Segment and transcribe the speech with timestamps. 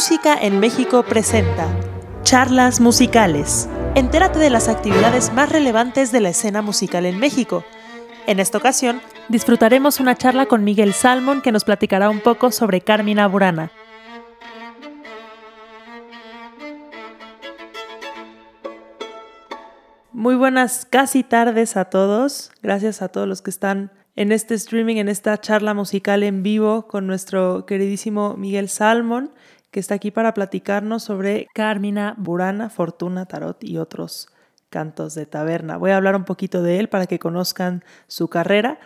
[0.00, 1.68] Música en México presenta
[2.22, 3.68] Charlas Musicales.
[3.94, 7.66] Entérate de las actividades más relevantes de la escena musical en México.
[8.26, 12.80] En esta ocasión, disfrutaremos una charla con Miguel Salmon que nos platicará un poco sobre
[12.80, 13.72] Carmina Burana.
[20.12, 22.52] Muy buenas casi tardes a todos.
[22.62, 26.86] Gracias a todos los que están en este streaming, en esta charla musical en vivo
[26.86, 29.30] con nuestro queridísimo Miguel Salmon,
[29.70, 34.28] que está aquí para platicarnos sobre Carmina Burana, Fortuna, Tarot y otros
[34.68, 35.76] cantos de taberna.
[35.76, 38.78] Voy a hablar un poquito de él para que conozcan su carrera.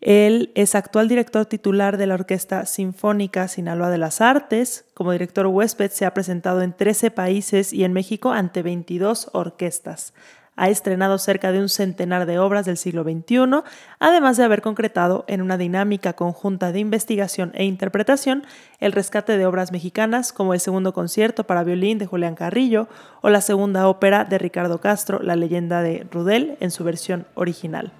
[0.00, 4.84] Él es actual director titular de la Orquesta Sinfónica Sinaloa de las Artes.
[4.94, 10.12] Como director huésped se ha presentado en 13 países y en México ante 22 orquestas
[10.56, 13.62] ha estrenado cerca de un centenar de obras del siglo XXI,
[13.98, 18.44] además de haber concretado en una dinámica conjunta de investigación e interpretación
[18.80, 22.88] el rescate de obras mexicanas como el segundo concierto para violín de Julián Carrillo
[23.22, 27.92] o la segunda ópera de Ricardo Castro, La leyenda de Rudel, en su versión original.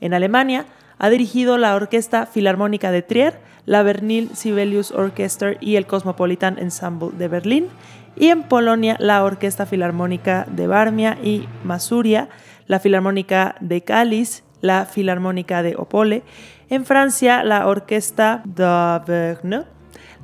[0.00, 0.66] En Alemania,
[0.98, 7.10] ha dirigido la Orquesta Filarmónica de Trier, la Bernil Sibelius Orchestra y el Cosmopolitan Ensemble
[7.16, 7.68] de Berlín,
[8.16, 12.28] y en Polonia la Orquesta Filarmónica de Barmia y Masuria,
[12.66, 16.22] la Filarmónica de Cáliz, la Filarmónica de Opole,
[16.70, 19.64] en Francia la Orquesta d'Auvergne,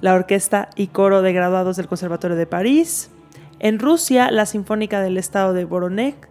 [0.01, 3.11] la Orquesta y Coro de Graduados del Conservatorio de París,
[3.61, 6.29] en Rusia la Sinfónica del Estado de Voronezh,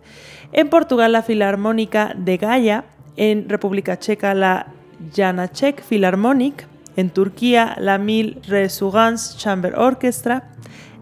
[0.52, 4.68] en Portugal la Filarmónica de Gaia, en República Checa la
[5.16, 10.50] Janacek Philharmonic, en Turquía la Mil Resurgence Chamber Orchestra,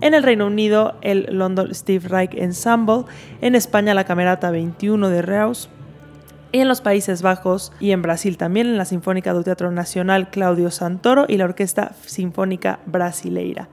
[0.02, 3.06] en el Reino Unido el London Steve Reich Ensemble,
[3.40, 5.70] en España la Camerata 21 de Reus,
[6.52, 10.30] y en los Países Bajos y en Brasil también en la Sinfónica do Teatro Nacional
[10.30, 13.70] Claudio Santoro y la Orquesta Sinfónica Brasileira.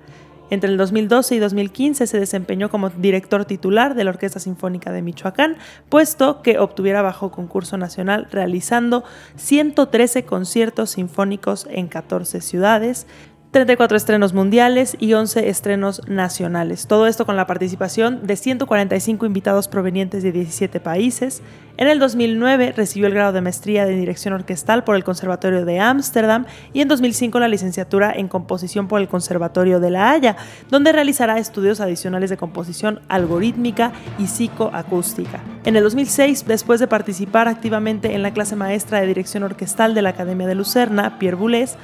[0.51, 5.03] Entre el 2012 y 2015 se desempeñó como director titular de la Orquesta Sinfónica de
[5.03, 5.57] Michoacán,
[5.91, 9.05] puesto que obtuviera bajo concurso nacional realizando
[9.37, 13.07] 113 conciertos sinfónicos en 14 ciudades,
[13.51, 16.87] 34 estrenos mundiales y 11 estrenos nacionales.
[16.87, 21.41] Todo esto con la participación de 145 invitados provenientes de 17 países.
[21.79, 25.79] En el 2009 recibió el grado de maestría de dirección orquestal por el Conservatorio de
[25.79, 30.35] Ámsterdam y en 2005 la licenciatura en composición por el Conservatorio de La Haya,
[30.71, 35.41] donde realizará estudios adicionales de composición algorítmica y psicoacústica.
[35.65, 40.03] En el 2006, después de participar activamente en la clase maestra de dirección orquestal de
[40.03, 41.77] la Academia de Lucerna, Pierre Boulez,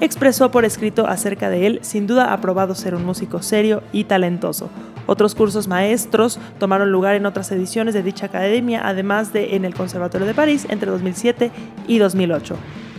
[0.00, 4.04] expresó por escrito acerca de él, sin duda ha probado ser un músico serio y
[4.04, 4.70] talentoso.
[5.06, 9.74] Otros cursos maestros tomaron lugar en otras ediciones de dicha academia, además de en el
[9.74, 11.50] Conservatorio de París entre 2007
[11.86, 12.56] y 2008.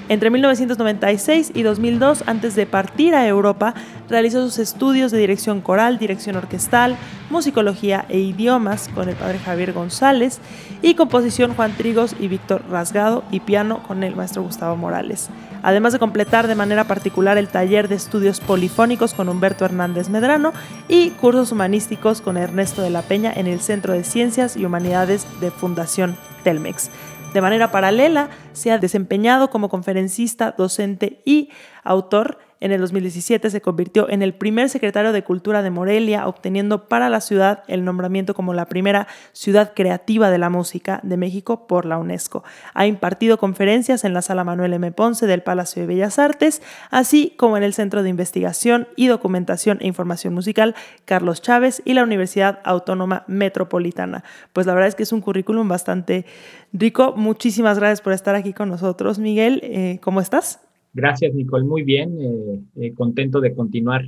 [0.10, 3.74] Entre 1996 y 2002, antes de partir a Europa,
[4.10, 6.98] realizó sus estudios de dirección coral, dirección orquestal,
[7.30, 10.42] musicología e idiomas con el padre Javier González
[10.82, 15.30] y composición Juan Trigos y Víctor Rasgado y piano con el maestro Gustavo Morales.
[15.64, 20.54] Además de completar de manera particular el taller de estudios polifónicos con Humberto Hernández Medrano
[20.88, 25.26] y cursos humanísticos con Ernesto de la Peña en el Centro de Ciencias y Humanidades
[25.40, 26.90] de Fundación Telmex.
[27.34, 31.50] De manera paralela, se ha desempeñado como conferencista, docente y
[31.84, 36.88] autor en el 2017 se convirtió en el primer secretario de Cultura de Morelia, obteniendo
[36.88, 41.68] para la ciudad el nombramiento como la primera ciudad creativa de la música de México
[41.68, 42.44] por la UNESCO.
[42.74, 44.92] Ha impartido conferencias en la Sala Manuel M.
[44.92, 46.62] Ponce del Palacio de Bellas Artes,
[46.92, 51.96] así como en el Centro de Investigación y Documentación e Información Musical Carlos Chávez y
[51.96, 54.24] la Universidad Autónoma Metropolitana.
[54.54, 56.26] Pues la verdad es que es un currículum bastante
[56.74, 57.14] rico.
[57.18, 59.62] Muchísimas gracias por estar aquí con nosotros, Miguel.
[59.64, 60.60] Eh, ¿Cómo estás?
[60.94, 61.66] Gracias, Nicole.
[61.66, 62.18] Muy bien.
[62.20, 64.04] Eh, eh, contento de continuar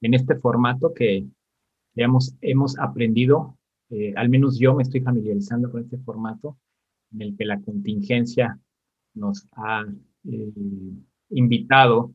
[0.00, 1.26] en este formato que
[1.94, 3.58] digamos, hemos aprendido,
[3.90, 6.56] eh, al menos yo me estoy familiarizando con este formato
[7.12, 8.56] en el que la contingencia
[9.14, 9.84] nos ha
[11.30, 12.12] invitado,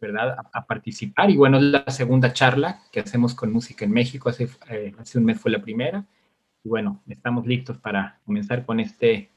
[0.00, 1.28] ¿verdad?, a, participar.
[1.28, 4.30] Y bueno, es la segunda charla que hacemos con Música en México.
[4.30, 4.48] Hace,
[4.96, 6.06] hace un mes fue la primera.
[6.64, 9.28] Y bueno, estamos listos para comenzar con este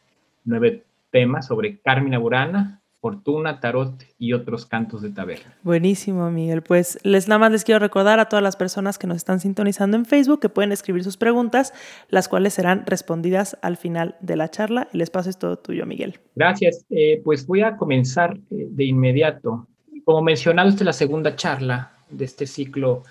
[0.46, 0.68] nuevo
[1.10, 5.54] tema sobre Carmina Burana, Fortuna, Tarot y otros cantos de taberna.
[5.62, 6.64] Buenísimo, Miguel.
[6.64, 9.96] Pues les nada más les quiero recordar a todas las personas que nos están sintonizando
[9.96, 11.72] en Facebook que pueden escribir sus preguntas,
[12.10, 14.88] las cuales serán respondidas al final de la charla.
[14.92, 16.20] El espacio es todo tuyo, Miguel.
[16.34, 16.84] Gracias.
[16.90, 19.68] Eh, pues voy a comenzar eh, de inmediato.
[20.04, 23.04] Como mencionado, esta es la segunda charla de este ciclo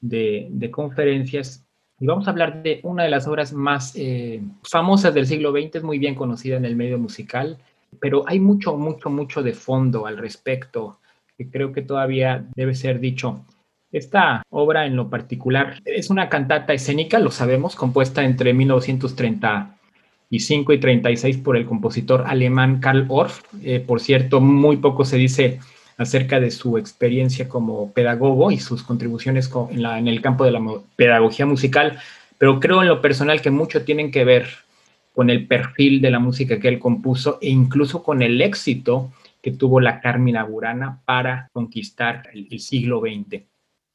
[0.00, 1.66] de, conferencias
[2.00, 5.74] y vamos a hablar de una de las obras más eh, famosas del siglo XX,
[5.74, 7.58] es muy bien conocida en el medio musical,
[8.00, 10.98] pero hay mucho, mucho, mucho de fondo al respecto
[11.36, 13.44] que creo que todavía debe ser dicho.
[13.92, 20.78] Esta obra en lo particular es una cantata escénica, lo sabemos, compuesta entre 1935 y
[20.78, 23.42] 36 por el compositor alemán Karl Orff.
[23.62, 25.60] Eh, por cierto, muy poco se dice
[25.96, 30.60] acerca de su experiencia como pedagogo y sus contribuciones en, en el campo de la
[30.96, 31.98] pedagogía musical,
[32.36, 34.67] pero creo en lo personal que mucho tienen que ver
[35.18, 39.10] con el perfil de la música que él compuso e incluso con el éxito
[39.42, 43.42] que tuvo la Carmina Burana para conquistar el, siglo XX.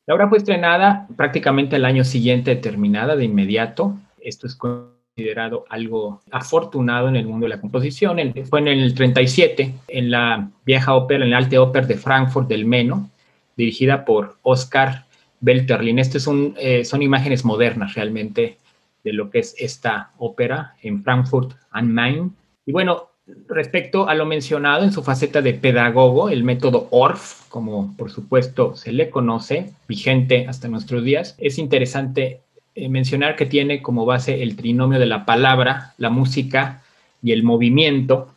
[0.06, 3.96] La obra fue estrenada prácticamente el año siguiente, terminada de inmediato.
[4.20, 8.18] Esto es considerado algo afortunado en el mundo de la composición.
[8.50, 12.66] Fue en el 37, en la vieja ópera, en el Alte Oper de Frankfurt del
[12.66, 13.10] Meno,
[13.56, 15.06] dirigida por Oscar
[15.40, 16.00] Belterlin.
[16.00, 18.58] Estas son, eh, son imágenes modernas realmente
[19.04, 22.36] de lo que es esta ópera en Frankfurt am Main.
[22.66, 23.10] Y bueno,
[23.48, 28.76] respecto a lo mencionado en su faceta de pedagogo, el método ORF, como por supuesto
[28.76, 32.42] se le conoce, vigente hasta nuestros días, es interesante
[32.76, 36.82] eh, mencionar que tiene como base el trinomio de la palabra, la música
[37.22, 38.34] y el movimiento,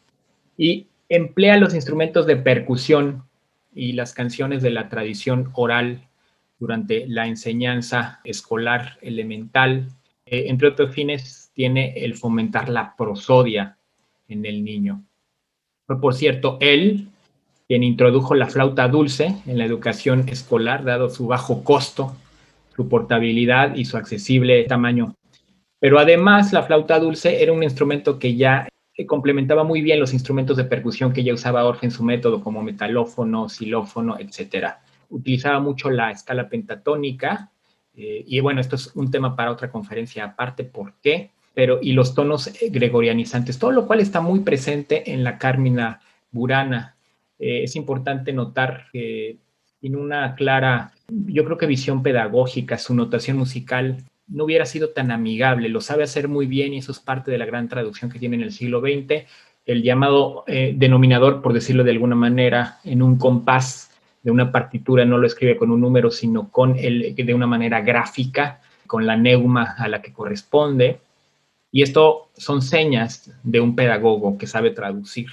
[0.57, 3.25] y emplea los instrumentos de percusión
[3.75, 6.03] y las canciones de la tradición oral
[6.59, 9.89] durante la enseñanza escolar elemental.
[10.27, 13.79] Eh, entre otros fines, tiene el fomentar la prosodia
[14.29, 15.05] en el niño.
[15.87, 17.09] Por cierto, él
[17.69, 22.15] quien introdujo la flauta dulce en la educación escolar, dado su bajo costo,
[22.75, 25.15] su portabilidad y su accesible tamaño.
[25.81, 28.69] Pero además, la flauta dulce era un instrumento que ya
[29.07, 32.63] complementaba muy bien los instrumentos de percusión que ya usaba Orfe en su método, como
[32.63, 34.75] metalófono, xilófono, etc.
[35.11, 37.51] Utilizaba mucho la escala pentatónica,
[37.97, 41.31] eh, y bueno, esto es un tema para otra conferencia aparte, ¿por qué?
[41.57, 46.03] pero y los tonos eh, gregorianizantes, todo lo cual está muy presente en la Carmina
[46.31, 46.97] Burana.
[47.39, 49.39] Eh, es importante notar que
[49.81, 55.11] en una clara, yo creo que visión pedagógica, su notación musical no hubiera sido tan
[55.11, 58.19] amigable, lo sabe hacer muy bien y eso es parte de la gran traducción que
[58.19, 59.25] tiene en el siglo XX,
[59.65, 63.86] el llamado denominador, por decirlo de alguna manera, en un compás
[64.27, 67.81] de una partitura no lo escribe con un número, sino con el, de una manera
[67.81, 70.99] gráfica, con la neuma a la que corresponde.
[71.71, 75.29] Y esto son señas de un pedagogo que sabe traducir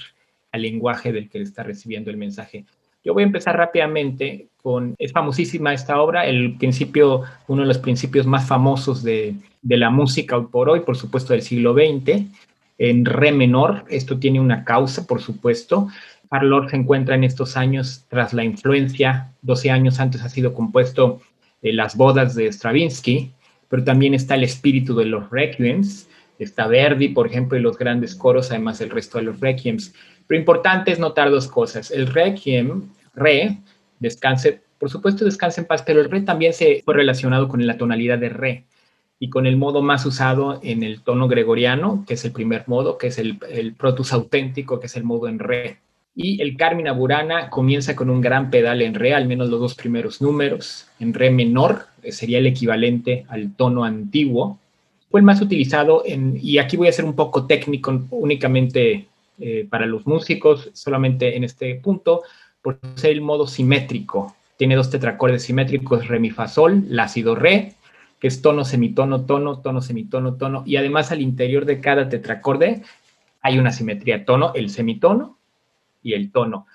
[0.52, 2.66] al lenguaje del que le está recibiendo el mensaje.
[3.02, 7.78] Yo voy a empezar rápidamente con, es famosísima esta obra, el principio, uno de los
[7.78, 12.26] principios más famosos de, de la música por hoy, por supuesto del siglo XX,
[12.78, 13.86] en re menor.
[13.88, 15.88] Esto tiene una causa, por supuesto.
[16.34, 21.20] Farlor se encuentra en estos años tras la influencia, 12 años antes ha sido compuesto
[21.62, 23.30] las bodas de Stravinsky,
[23.68, 26.08] pero también está el espíritu de los requiems,
[26.40, 29.94] está Verdi, por ejemplo, y los grandes coros, además del resto de los requiems.
[30.26, 31.92] Pero importante es notar dos cosas.
[31.92, 33.58] El requiem, re,
[34.00, 37.78] descanse, por supuesto descanse en paz, pero el re también se fue relacionado con la
[37.78, 38.64] tonalidad de re
[39.20, 42.98] y con el modo más usado en el tono gregoriano, que es el primer modo,
[42.98, 45.78] que es el, el protus auténtico, que es el modo en re.
[46.16, 49.74] Y el Carmina Burana comienza con un gran pedal en re, al menos los dos
[49.74, 50.86] primeros números.
[51.00, 54.58] En re menor sería el equivalente al tono antiguo,
[55.14, 59.06] fue el más utilizado en, y aquí voy a ser un poco técnico únicamente
[59.38, 62.22] eh, para los músicos, solamente en este punto,
[62.60, 64.34] por ser el modo simétrico.
[64.56, 67.74] Tiene dos tetracordes simétricos, re, mi, fa, sol, la, si, do, re,
[68.18, 72.82] que es tono, semitono, tono, tono, semitono, tono, y además al interior de cada tetracorde
[73.40, 75.38] hay una simetría, tono, el semitono
[76.04, 76.66] y el tono.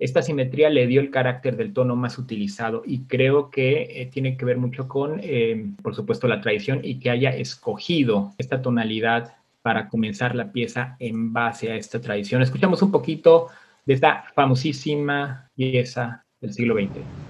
[0.00, 4.36] Esta simetría le dio el carácter del tono más utilizado y creo que eh, tiene
[4.36, 9.34] que ver mucho con, eh, por supuesto, la tradición y que haya escogido esta tonalidad
[9.62, 12.42] para comenzar la pieza en base a esta tradición.
[12.42, 13.48] Escuchamos un poquito
[13.84, 17.27] de esta famosísima pieza del siglo XX.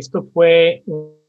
[0.00, 0.82] Esto fue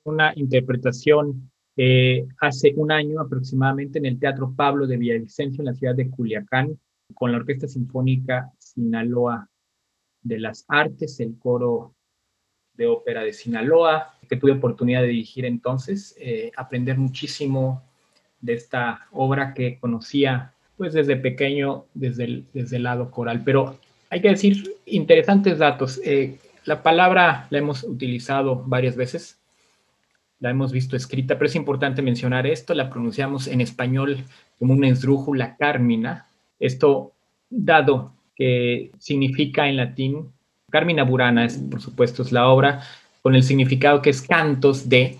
[0.05, 5.73] una interpretación eh, hace un año aproximadamente en el Teatro Pablo de Villavicencio en la
[5.73, 6.79] ciudad de Culiacán
[7.13, 9.49] con la Orquesta Sinfónica Sinaloa
[10.21, 11.95] de las Artes, el coro
[12.75, 17.83] de ópera de Sinaloa, que tuve oportunidad de dirigir entonces, eh, aprender muchísimo
[18.39, 23.41] de esta obra que conocía pues desde pequeño, desde el, desde lado coral.
[23.43, 23.77] Pero
[24.09, 25.99] hay que decir interesantes datos.
[26.05, 29.39] Eh, la palabra la hemos utilizado varias veces,
[30.39, 34.23] la hemos visto escrita, pero es importante mencionar esto, la pronunciamos en español
[34.59, 36.27] como una esdrújula cármina.
[36.59, 37.13] Esto,
[37.49, 40.31] dado que significa en latín,
[40.69, 42.81] Carmina Burana, es, por supuesto, es la obra,
[43.21, 45.17] con el significado que es cantos de,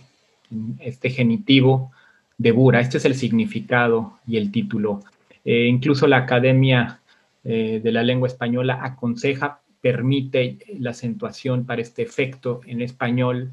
[0.79, 1.91] este genitivo
[2.37, 2.79] de Bura.
[2.79, 5.01] Este es el significado y el título.
[5.45, 6.99] Eh, incluso la Academia
[7.43, 13.51] eh, de la Lengua Española aconseja, permite la acentuación para este efecto en español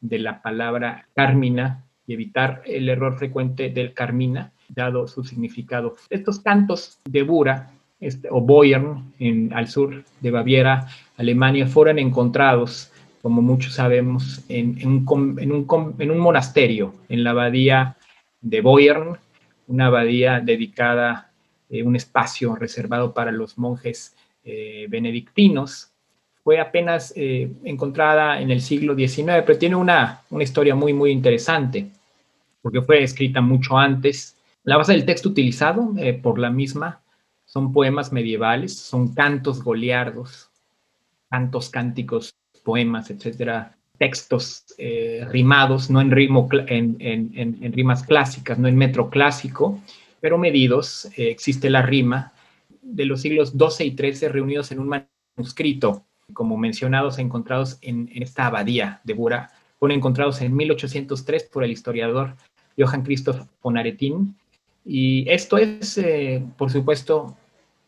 [0.00, 5.96] de la palabra Carmina y evitar el error frecuente del Carmina, dado su significado.
[6.10, 7.70] Estos cantos de Bura
[8.00, 9.12] este, o Boyern
[9.52, 12.90] al sur de Baviera, Alemania, fueron encontrados,
[13.22, 17.96] como muchos sabemos, en, un, en, un, monasterio en la abadía
[18.40, 19.18] de Boyern,
[19.66, 21.30] una abadía dedicada,
[21.68, 25.90] eh, un espacio reservado para los monjes eh, benedictinos.
[26.42, 31.10] Fue apenas eh, encontrada en el siglo XIX, pero tiene una, una historia muy, muy
[31.10, 31.90] interesante,
[32.62, 34.36] porque fue escrita mucho antes.
[34.64, 37.00] La base del texto utilizado por la misma
[37.44, 40.50] son poemas medievales, son cantos goliardos,
[41.28, 48.76] cantos cánticos, poemas, etcétera, textos eh, rimados, no en, ritmo, en, rimas clásicas, no en
[48.76, 49.78] metro clásico,
[50.20, 51.06] pero medidos.
[51.16, 52.32] Eh, existe la rima
[52.82, 55.02] de los siglos XII y XIII reunidos en un
[55.36, 61.70] manuscrito, como mencionados, encontrados en, esta abadía de Bura, fueron encontrados en 1803 por el
[61.70, 62.36] historiador
[62.78, 64.36] Johann Christoph von Aretin.
[64.84, 67.36] Y esto es, eh, por supuesto,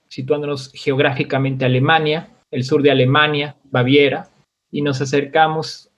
[0.09, 4.29] situándonos geográficamente a Alemania, el sur de Alemania, Baviera,
[4.71, 5.91] y nos acercamos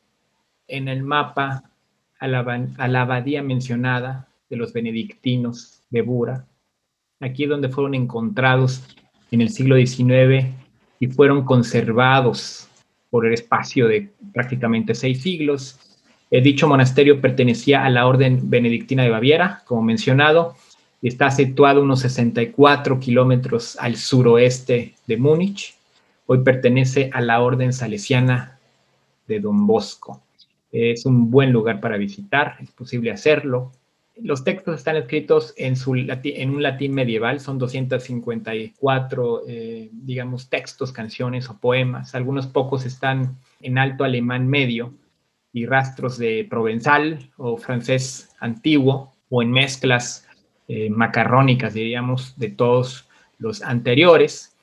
[0.69, 1.71] en el mapa
[2.19, 6.47] a la, abadía mencionada de los benedictinos de Bura,
[7.21, 8.85] aquí es donde fueron encontrados
[9.31, 10.47] en el siglo XIX
[11.01, 12.69] y fueron conservados
[13.11, 15.79] por el espacio de prácticamente seis siglos.
[16.31, 20.57] dicho monasterio pertenecía a la orden benedictina de Baviera, como mencionado,
[21.05, 25.75] Está situado unos 64 kilómetros al suroeste de Múnich.
[26.25, 28.59] Hoy pertenece a la Orden Salesiana
[29.29, 30.23] de Don Bosco.
[30.73, 33.71] Es un buen lugar para visitar, es posible hacerlo.
[34.17, 41.59] Los textos están escritos en, un latín medieval, son 254, eh, digamos, textos, canciones o
[41.59, 42.15] poemas.
[42.15, 44.95] Algunos pocos están en alto alemán medio
[45.53, 50.29] y rastros de provenzal o francés antiguo o en mezclas
[50.69, 54.57] eh, macarrónicas, diríamos, de todos los anteriores.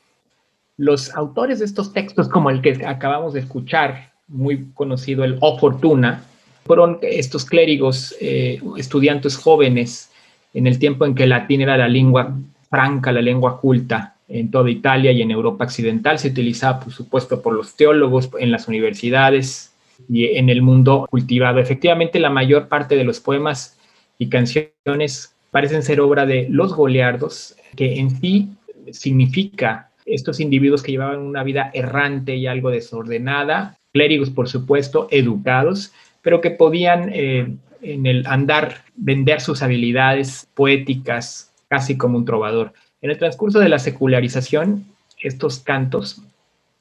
[0.78, 5.60] Los autores de estos textos, como el que acabamos de escuchar, muy conocido, el O
[5.60, 6.24] Fortuna,
[6.66, 10.12] fueron estos clérigos, eh, estudiantes jóvenes,
[10.54, 12.36] en el tiempo en que el latín era la lengua
[12.70, 16.20] franca, la lengua culta en toda Italia y en Europa occidental.
[16.20, 19.74] Se utilizaba, por supuesto, por los teólogos en las universidades
[20.10, 21.60] y en el mundo cultivado.
[21.60, 23.78] Efectivamente, la mayor parte de los poemas
[24.18, 28.50] y canciones parecen ser obra de los goleardos, que en sí
[28.92, 35.92] significa estos individuos que llevaban una vida errante y algo desordenada, clérigos por supuesto, educados,
[36.22, 42.74] pero que podían eh, en el andar vender sus habilidades poéticas casi como un trovador.
[43.02, 44.86] En el transcurso de la secularización,
[45.22, 46.22] estos cantos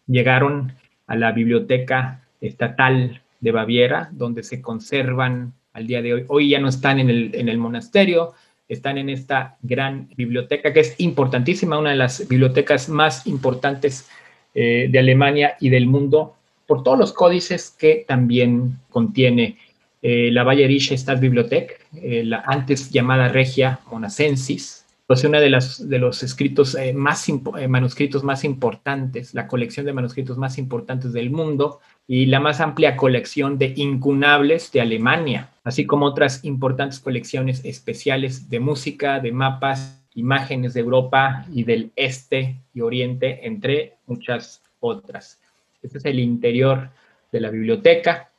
[0.06, 0.72] llegaron
[1.06, 6.24] a la biblioteca estatal de Baviera, donde se conservan al día de hoy.
[6.28, 8.34] Hoy ya no están en el, en el monasterio,
[8.68, 14.08] están en esta gran biblioteca que es importantísima, una de las bibliotecas más importantes
[14.54, 16.36] eh, de Alemania y del mundo
[16.70, 19.58] por todos los códices que también contiene
[20.02, 25.98] eh, la Bayerische Stadtbibliothek, eh, la antes llamada Regia Monacensis, pues una de, las, de
[25.98, 27.26] los escritos más,
[27.68, 32.96] manuscritos más importantes, la colección de manuscritos más importantes del mundo, y la más amplia
[32.96, 40.04] colección de incunables de Alemania, así como otras importantes colecciones especiales de música, de mapas,
[40.14, 45.40] imágenes de Europa y del este y oriente, entre muchas otras.
[45.82, 46.90] Este es el interior
[47.32, 48.30] de la biblioteca,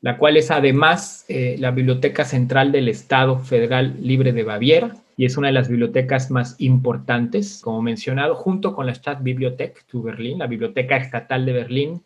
[0.00, 5.24] la cual es además eh, la biblioteca central del Estado Federal Libre de Baviera y
[5.24, 10.38] es una de las bibliotecas más importantes, como mencionado, junto con la Stadtbibliothek zu Berlin,
[10.38, 12.02] la Biblioteca Estatal de Berlín,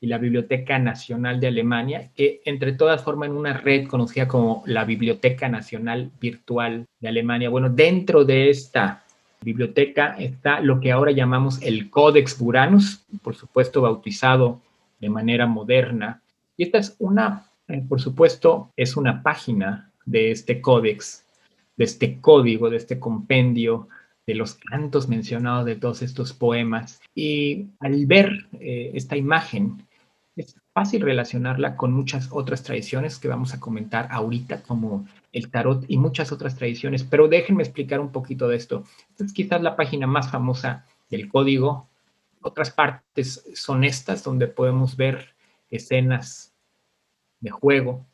[0.00, 4.84] y la Biblioteca Nacional de Alemania, que entre todas forman una red conocida como la
[4.84, 7.48] Biblioteca Nacional Virtual de Alemania.
[7.48, 9.04] Bueno, dentro de esta
[9.40, 14.60] biblioteca está lo que ahora llamamos el Codex Buranus, por supuesto bautizado
[15.00, 16.22] de manera moderna.
[16.56, 21.24] Y esta es una, eh, por supuesto, es una página de este códex,
[21.76, 23.88] de este código, de este compendio
[24.26, 27.00] de los cantos mencionados de todos estos poemas.
[27.14, 29.82] Y al ver eh, esta imagen,
[30.36, 35.84] es fácil relacionarla con muchas otras tradiciones que vamos a comentar ahorita, como el tarot
[35.88, 38.84] y muchas otras tradiciones, pero déjenme explicar un poquito de esto.
[39.10, 41.88] Esta es quizás la página más famosa del código.
[42.40, 45.34] Otras partes son estas, donde podemos ver
[45.70, 46.54] escenas
[47.40, 48.06] de juego,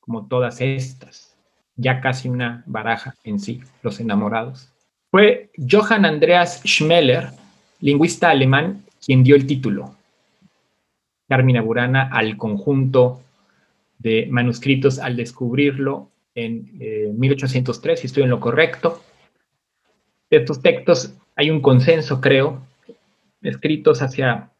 [0.00, 1.36] como todas estas,
[1.76, 4.70] ya casi una baraja en sí, los enamorados.
[5.10, 7.30] Fue Johann Andreas Schmeller,
[7.80, 9.94] lingüista alemán, quien dio el título.
[11.28, 13.22] Carmina Burana al conjunto
[13.98, 19.02] de manuscritos al descubrirlo en 1803, eh, si estoy en lo correcto.
[20.30, 22.62] De estos textos hay un consenso, creo,
[23.42, 24.50] escritos hacia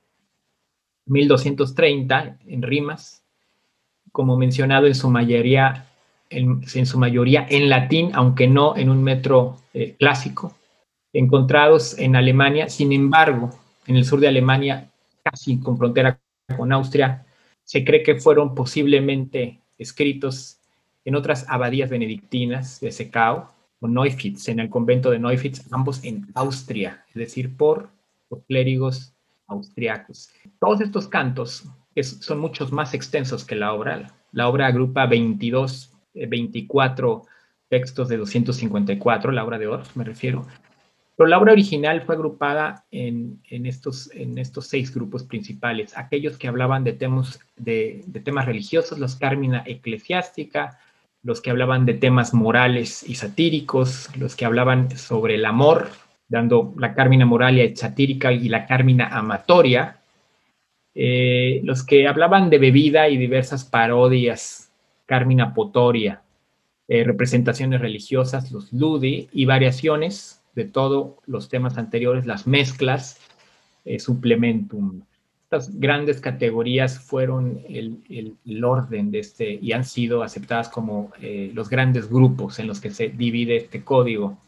[1.07, 3.25] 1230 en rimas,
[4.13, 5.87] como mencionado en su mayoría
[6.31, 10.57] en, su mayoría en latín, aunque no en un metro eh, clásico,
[11.13, 12.69] encontrados en Alemania.
[12.69, 13.51] Sin embargo,
[13.87, 14.91] en el sur de Alemania,
[15.25, 16.21] casi con frontera
[16.57, 17.27] con Austria,
[17.65, 20.60] se cree que fueron posiblemente escritos
[21.05, 26.27] en otras abadías benedictinas de Secao o Neufitz, en el convento de Neufitz, ambos en
[26.35, 27.89] Austria, es decir, por
[28.31, 29.15] los clérigos
[29.47, 30.31] austriacos.
[30.61, 35.93] Todos estos cantos, que son muchos más extensos que la obra, la obra agrupa 22,
[36.15, 37.29] 24 eh,
[37.69, 40.47] textos de 254, la obra de Orff me refiero,
[41.17, 46.49] pero la obra original fue agrupada en, estos, en estos seis grupos principales, aquellos que
[46.49, 50.79] hablaban de temas, de, de temas religiosos, los Carmina eclesiástica,
[51.23, 55.91] los que hablaban de temas morales y satíricos, los que hablaban sobre el amor,
[56.29, 60.01] dando la Carmina moralia satírica y la Carmina amatoria,
[60.95, 64.73] eh, los que hablaban de bebida y diversas parodias,
[65.07, 66.23] Carmina potoria,
[66.89, 73.21] eh, representaciones religiosas, los ludi y variaciones de todos los temas anteriores, las mezclas,
[73.85, 75.03] eh, suplementum.
[75.53, 81.69] Estas grandes categorías fueron el, orden de este y han sido aceptadas como eh, los
[81.69, 84.39] grandes grupos en los que se divide este código.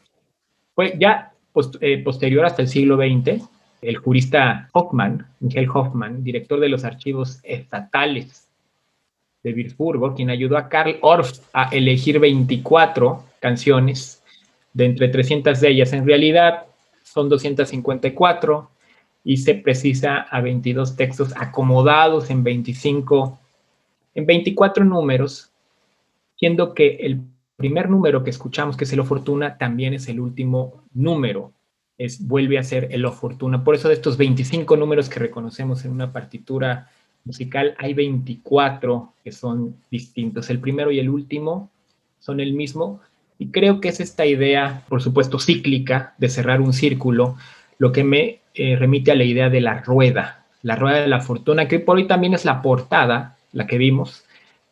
[0.77, 1.33] Fue ya
[1.81, 3.43] eh, posterior hasta el siglo XX,
[3.81, 8.47] el jurista Hoffman, Miguel Hoffman, director de los archivos estatales
[9.43, 14.23] de Würzburgo, quien ayudó a Karl Orff a elegir 24 canciones
[14.73, 15.93] de entre 300 de ellas.
[15.95, 16.67] En realidad
[17.03, 18.71] son 254
[19.24, 23.38] y se precisa a 22 textos acomodados en 25,
[24.14, 25.50] en 24 números,
[26.37, 27.20] siendo que el
[27.56, 31.52] primer número que escuchamos, que es el O Fortuna, también es el último número,
[31.98, 33.62] es, vuelve a ser el O Fortuna.
[33.62, 36.90] Por eso de estos 25 números que reconocemos en una partitura
[37.24, 40.50] musical, hay 24 que son distintos.
[40.50, 41.70] El primero y el último
[42.18, 43.00] son el mismo.
[43.38, 47.37] Y creo que es esta idea, por supuesto, cíclica de cerrar un círculo,
[47.78, 51.20] lo que me eh, remite a la idea de la rueda, la rueda de la
[51.20, 54.24] fortuna, que por hoy también es la portada, la que vimos,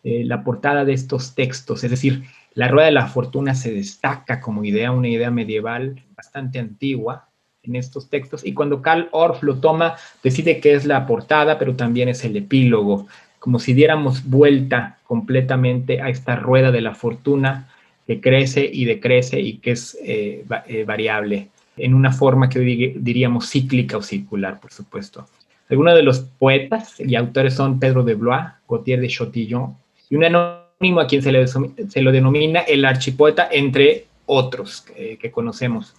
[0.04, 1.82] eh, la portada de estos textos.
[1.84, 6.58] Es decir, la rueda de la fortuna se destaca como idea, una idea medieval bastante
[6.58, 7.28] antigua
[7.62, 8.44] en estos textos.
[8.44, 12.36] Y cuando Karl Orff lo toma, decide que es la portada, pero también es el
[12.36, 13.06] epílogo,
[13.38, 17.68] como si diéramos vuelta completamente a esta rueda de la fortuna
[18.06, 20.44] que crece y decrece y que es eh,
[20.86, 22.60] variable en una forma que
[22.96, 25.26] diríamos cíclica o circular, por supuesto.
[25.68, 29.76] Algunos de los poetas y autores son Pedro de Blois, Gautier de Chotillon
[30.08, 35.94] y un anónimo a quien se lo denomina el archipoeta, entre otros que, conocemos.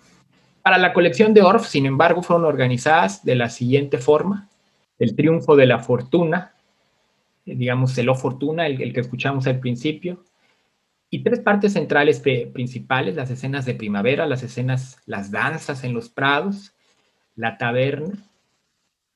[0.61, 4.49] Para la colección de Orff, sin embargo, fueron organizadas de la siguiente forma.
[4.99, 6.53] El triunfo de la fortuna,
[7.45, 10.23] eh, digamos, el O Fortuna, el que escuchamos al principio,
[11.13, 12.21] y tres partes centrales
[12.53, 16.71] principales, las escenas de primavera, las escenas, las danzas en los prados,
[17.35, 18.13] la taberna,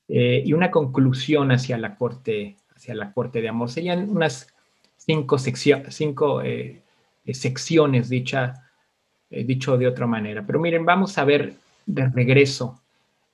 [0.10, 3.69] eh, y una conclusión hacia la corte, hacia la corte de amor.
[3.69, 4.53] Serían unas
[4.97, 6.81] cinco, cinco eh,
[7.23, 8.67] eh, secciones, dicha,
[9.29, 10.43] dicho de otra manera.
[10.45, 11.53] Pero miren, vamos a ver
[11.86, 12.81] de regreso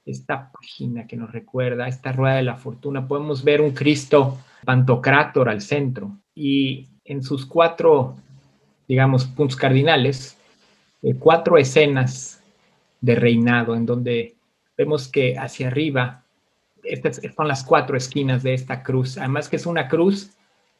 [0.06, 3.08] esta página que nos recuerda, esta rueda de la fortuna.
[3.08, 8.18] Podemos ver un Cristo pantocrátor al centro y en sus cuatro
[8.92, 10.38] digamos, puntos cardinales,
[11.02, 12.44] eh, cuatro escenas
[13.00, 14.36] de reinado en donde
[14.78, 16.26] vemos que hacia arriba
[16.84, 19.18] Estas son las cuatro esquinas de esta cruz.
[19.18, 20.32] Además que es una cruz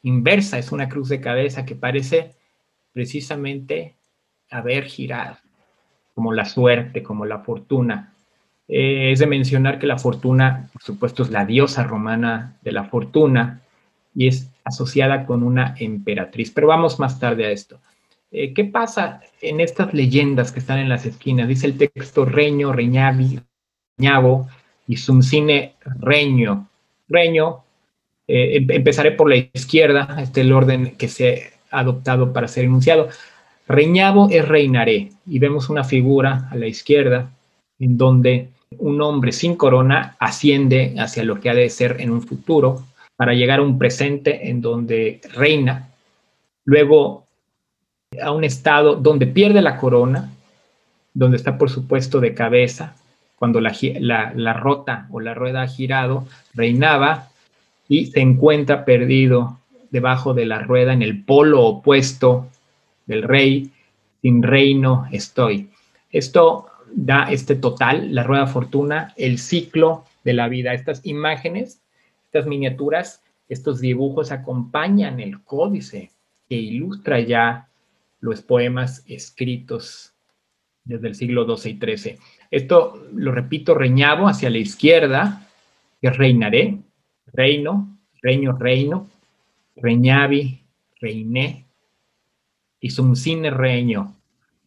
[0.02, 2.34] inversa, es una cruz de cabeza que parece
[2.92, 3.94] precisamente
[4.50, 5.38] haber girado,
[6.14, 8.12] como la suerte, como la fortuna.
[8.68, 12.84] Eh, es de mencionar que la fortuna, por supuesto, es la diosa romana de la
[12.84, 13.62] fortuna
[14.14, 16.50] y es asociada con una emperatriz.
[16.50, 17.80] Pero vamos más tarde a esto.
[18.32, 21.48] Eh, ¿Qué pasa en estas leyendas que están en las esquinas?
[21.48, 23.40] Dice el texto reño, reñavi,
[23.98, 24.48] reñavo
[24.88, 26.66] y sumcine reño.
[27.08, 27.62] Reño,
[28.26, 32.48] eh, em, empezaré por la izquierda, este es el orden que se ha adoptado para
[32.48, 33.10] ser enunciado.
[33.68, 37.30] Reñavo es reinaré y vemos una figura a la izquierda
[37.78, 42.22] en donde un hombre sin corona asciende hacia lo que ha de ser en un
[42.22, 45.90] futuro para llegar a un presente en donde reina.
[46.64, 47.26] Luego
[48.20, 50.30] a un estado donde pierde la corona,
[51.14, 52.94] donde está por supuesto de cabeza,
[53.36, 53.74] cuando la,
[54.34, 57.28] la, rota o la rueda ha girado, reinaba
[57.88, 59.58] y se encuentra perdido
[59.90, 62.48] debajo de la rueda en el polo opuesto
[63.06, 63.70] del rey,
[64.22, 65.68] sin reino estoy.
[66.10, 70.72] Esto da este total, la rueda fortuna, el ciclo de la vida.
[70.72, 71.80] Estas imágenes,
[72.26, 76.10] estas miniaturas, estos dibujos acompañan el códice
[76.48, 77.68] que ilustra ya
[78.22, 80.14] los poemas escritos
[80.84, 82.18] desde el siglo XII y XIII.
[82.50, 85.48] Esto lo repito, reñabo hacia la izquierda,
[86.00, 86.78] que reinaré,
[87.26, 89.10] reino, reino, reino,
[89.76, 90.62] reñavi,
[91.00, 91.66] reiné,
[92.80, 94.16] y sin reino.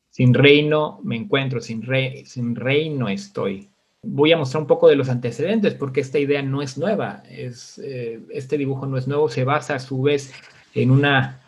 [0.10, 1.86] Sin reino me encuentro, sin,
[2.26, 3.70] sin reino estoy.
[4.02, 7.24] Voy a mostrar un poco de los antecedentes porque esta idea no es nueva.
[7.30, 10.34] Es, eh, este dibujo no es nuevo, se basa a su vez
[10.74, 11.45] en una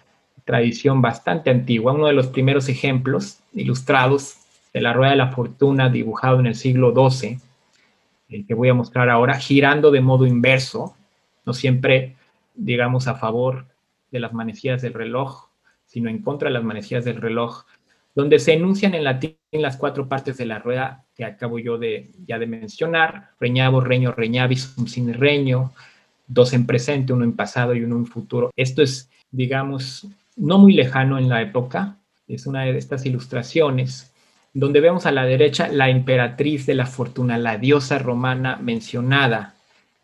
[0.48, 1.94] tradición bastante antigua.
[1.94, 4.38] Uno de los primeros ejemplos ilustrados
[4.74, 7.38] de la rueda de la fortuna dibujado en el siglo XII,
[8.30, 10.96] el que voy a mostrar ahora, girando de modo inverso,
[11.46, 12.16] no siempre,
[12.56, 13.66] digamos, a favor
[14.12, 15.50] de las manecillas del reloj,
[15.86, 17.66] sino en contra de las manecillas del reloj,
[18.16, 22.12] donde se enuncian en latín las cuatro partes de la rueda que acabo yo de,
[22.26, 25.74] ya de mencionar, reñabo, reño, reñavis, un sin reño,
[26.26, 28.52] dos en presente, uno en pasado y uno en futuro.
[28.56, 30.08] Esto es, digamos,
[30.38, 31.98] no muy lejano en la época,
[32.28, 34.14] es una de estas ilustraciones,
[34.54, 39.56] donde vemos a la derecha la emperatriz de la fortuna, la diosa romana mencionada,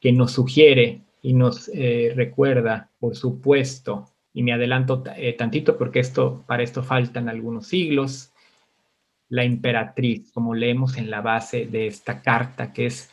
[0.01, 5.99] que nos sugiere y nos eh, recuerda, por supuesto, y me adelanto eh, tantito porque
[5.99, 8.31] esto, para esto faltan algunos siglos,
[9.29, 13.09] la emperatriz, como leemos en la base de esta carta, que es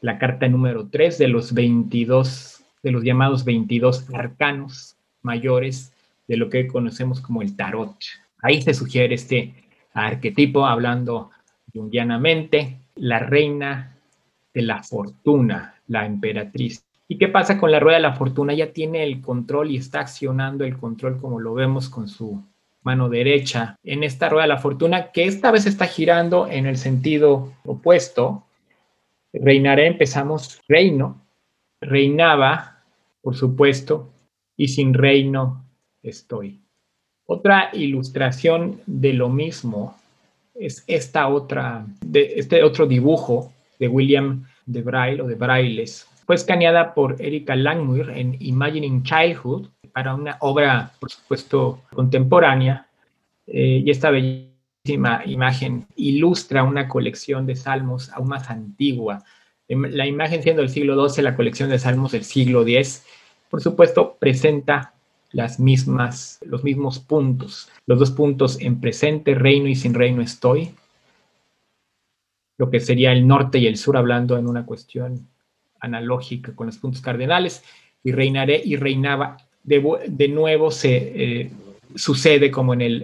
[0.00, 5.92] la carta número 3 de los 22, de los llamados 22 arcanos mayores
[6.30, 7.96] de lo que conocemos como el tarot.
[8.40, 9.52] Ahí se sugiere este
[9.92, 11.32] arquetipo, hablando
[11.74, 13.96] jungianamente, la reina
[14.54, 16.84] de la fortuna, la emperatriz.
[17.08, 18.54] ¿Y qué pasa con la rueda de la fortuna?
[18.54, 22.40] Ya tiene el control y está accionando el control como lo vemos con su
[22.82, 26.76] mano derecha en esta rueda de la fortuna, que esta vez está girando en el
[26.76, 28.44] sentido opuesto.
[29.32, 31.20] Reinaré, empezamos reino,
[31.80, 32.84] reinaba,
[33.20, 34.12] por supuesto,
[34.56, 35.64] y sin reino
[36.02, 36.60] estoy.
[37.26, 39.96] Otra ilustración de lo mismo
[40.54, 46.06] es esta otra, de este otro dibujo de William de Braille o de Brailes.
[46.26, 52.86] Fue escaneada por Erika Langmuir en Imagining Childhood para una obra, por supuesto, contemporánea.
[53.46, 59.24] Eh, y esta bellísima imagen ilustra una colección de salmos aún más antigua.
[59.68, 63.04] Em, la imagen siendo del siglo XII, la colección de salmos del siglo X,
[63.48, 64.94] por supuesto, presenta
[65.32, 67.68] las mismas, los mismos puntos.
[67.86, 70.70] Los dos puntos en presente, reino y sin reino estoy.
[72.58, 75.28] Lo que sería el norte y el sur, hablando en una cuestión
[75.80, 77.62] analógica con los puntos cardenales.
[78.02, 79.36] Y reinaré y reinaba.
[79.62, 81.50] De, nuevo se eh,
[81.94, 83.02] sucede como en el,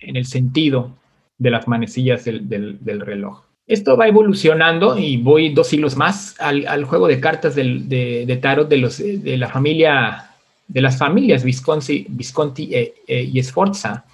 [0.00, 0.90] en, el, sentido
[1.38, 3.42] de las manecillas del, del, reloj.
[3.66, 8.68] Esto va evolucionando y voy dos siglos más al, juego de cartas de, de, tarot
[8.68, 10.33] de, los, de la familia
[10.66, 14.04] de las familias Visconti, eh, eh, y Sforza,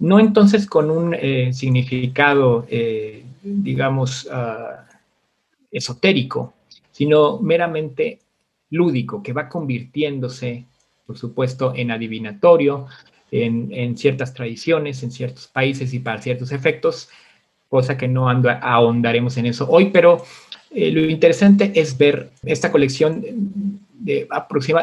[0.00, 2.66] no entonces con un eh, significado,
[3.42, 4.86] digamos, ah,
[5.72, 6.54] esotérico,
[6.92, 8.20] sino meramente
[8.70, 10.64] lúdico, que va convirtiéndose,
[11.04, 12.86] por supuesto, en adivinatorio,
[13.30, 17.08] en, ciertas tradiciones, en ciertos países y para ciertos efectos,
[17.68, 20.24] cosa que no ahondaremos en eso hoy, pero
[20.70, 24.28] lo interesante es ver esta colección de,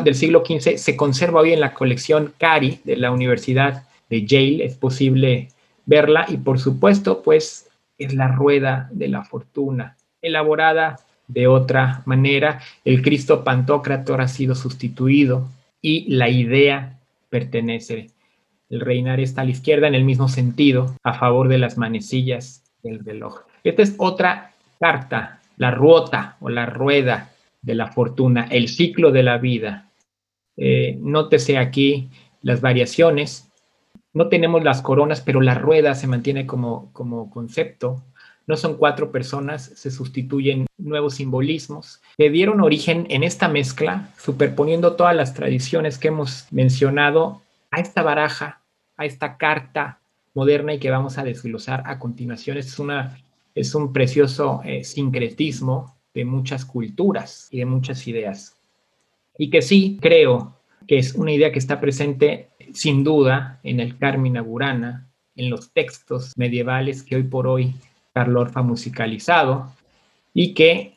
[0.03, 4.65] del siglo XV se conserva hoy en la colección Cari de la Universidad de Yale.
[4.65, 5.49] Es posible
[5.85, 12.61] verla y por supuesto, pues es la rueda de la fortuna, elaborada de otra manera.
[12.83, 15.47] El Cristo Pantocrator ha sido sustituido
[15.81, 16.99] y la idea
[17.29, 18.09] pertenece.
[18.69, 22.63] El reinar está a la izquierda en el mismo sentido, a favor de las manecillas
[22.83, 23.41] del reloj.
[23.63, 27.31] Esta es otra carta, la ruota o la rueda
[27.65, 29.89] de la fortuna, el ciclo de la vida.
[30.55, 32.09] Eh, nótese aquí
[32.41, 33.49] las variaciones.
[34.13, 38.03] No tenemos las coronas, pero la rueda se mantiene como, como concepto.
[38.47, 44.95] No son cuatro personas, se sustituyen nuevos simbolismos que dieron origen en esta mezcla, superponiendo
[44.95, 48.61] todas las tradiciones que hemos mencionado a esta baraja,
[48.95, 49.99] a esta carta
[50.35, 52.57] moderna y que vamos a desglosar a continuación.
[52.57, 53.17] Es, una,
[53.55, 58.55] es un precioso eh, sincretismo de muchas culturas y de muchas ideas.
[59.37, 60.55] Y que sí creo
[60.87, 65.71] que es una idea que está presente sin duda en el Carmina Burana, en los
[65.71, 67.75] textos medievales que hoy por hoy
[68.13, 69.73] Karl Orff ha musicalizado
[70.33, 70.93] y que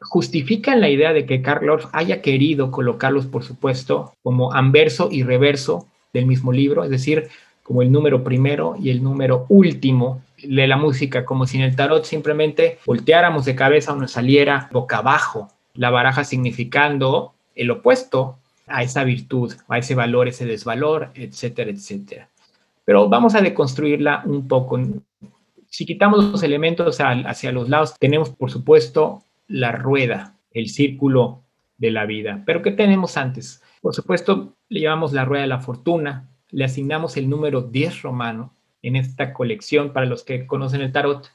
[0.00, 5.22] justifican la idea de que Karl Orff haya querido colocarlos, por supuesto, como anverso y
[5.22, 7.28] reverso del mismo libro, es decir,
[7.62, 11.76] como el número primero y el número último de la música, como si en el
[11.76, 15.48] tarot simplemente volteáramos de cabeza o nos saliera boca abajo
[15.78, 22.28] la baraja significando el opuesto a esa virtud, a ese valor, ese desvalor, etcétera, etcétera.
[22.84, 24.80] Pero vamos a deconstruirla un poco.
[25.68, 31.42] Si quitamos los elementos hacia los lados, tenemos, por supuesto, la rueda, el círculo
[31.76, 32.42] de la vida.
[32.44, 33.62] Pero ¿qué tenemos antes?
[33.80, 38.52] Por supuesto, le llamamos la rueda de la fortuna, le asignamos el número 10 romano
[38.82, 39.92] en esta colección.
[39.92, 41.30] Para los que conocen el tarot,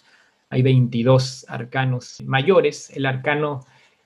[0.50, 2.92] hay 22 arcanos mayores.
[2.96, 3.66] El arcano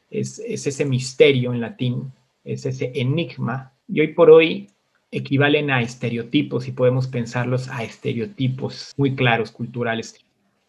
[0.09, 2.11] es, es ese misterio en latín
[2.47, 4.69] es ese enigma, y hoy por hoy
[5.11, 10.15] equivalen a estereotipos y podemos pensarlos a estereotipos muy claros, culturales.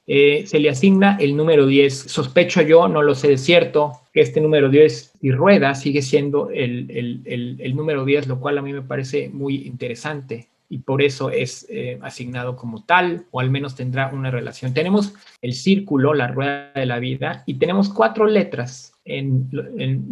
[0.06, 1.94] Eh, se le asigna el número 10.
[1.94, 6.50] Sospecho yo, no lo sé de cierto, que este número 10 y rueda sigue siendo
[6.50, 11.66] el, número 10, lo cual a mí me parece muy interesante y por eso es
[11.70, 14.74] eh, asignado como tal, o al menos tendrá una relación.
[14.74, 19.48] Tenemos el círculo, la rueda de la vida, y tenemos cuatro letras en,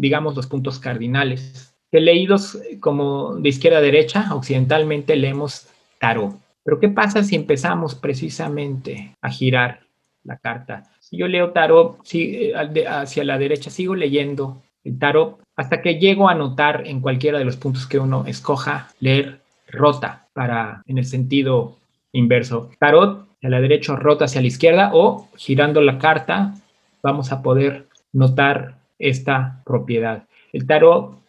[0.01, 5.69] digamos, los puntos cardinales, que leídos como de izquierda a derecha, occidentalmente leemos
[6.01, 6.37] tarot.
[6.65, 9.81] Pero ¿qué pasa si empezamos precisamente a girar
[10.25, 10.91] la carta?
[10.99, 12.55] Si yo leo tarot si, eh,
[12.89, 17.45] hacia la derecha, sigo leyendo el tarot hasta que llego a notar en cualquiera de
[17.45, 21.77] los puntos que uno escoja leer rota para en el sentido
[22.13, 22.71] inverso.
[22.79, 26.55] Tarot a la derecha, rota hacia la izquierda o girando la carta
[27.03, 30.25] vamos a poder notar esta propiedad.
[30.53, 31.21] El tarot,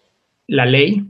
[0.47, 1.05] la ley,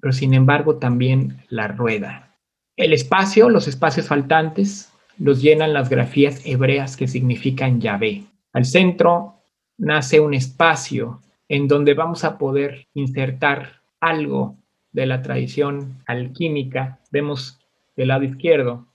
[0.00, 2.34] pero sin embargo también la rueda.
[2.76, 8.24] El espacio, los espacios faltantes, los llenan las grafías hebreas que significan Yahvé.
[8.52, 9.34] Al centro
[9.78, 14.56] nace un espacio en donde vamos a poder insertar algo
[15.00, 16.98] de la tradición alquímica.
[17.10, 17.58] Vemos
[17.96, 18.86] del lado izquierdo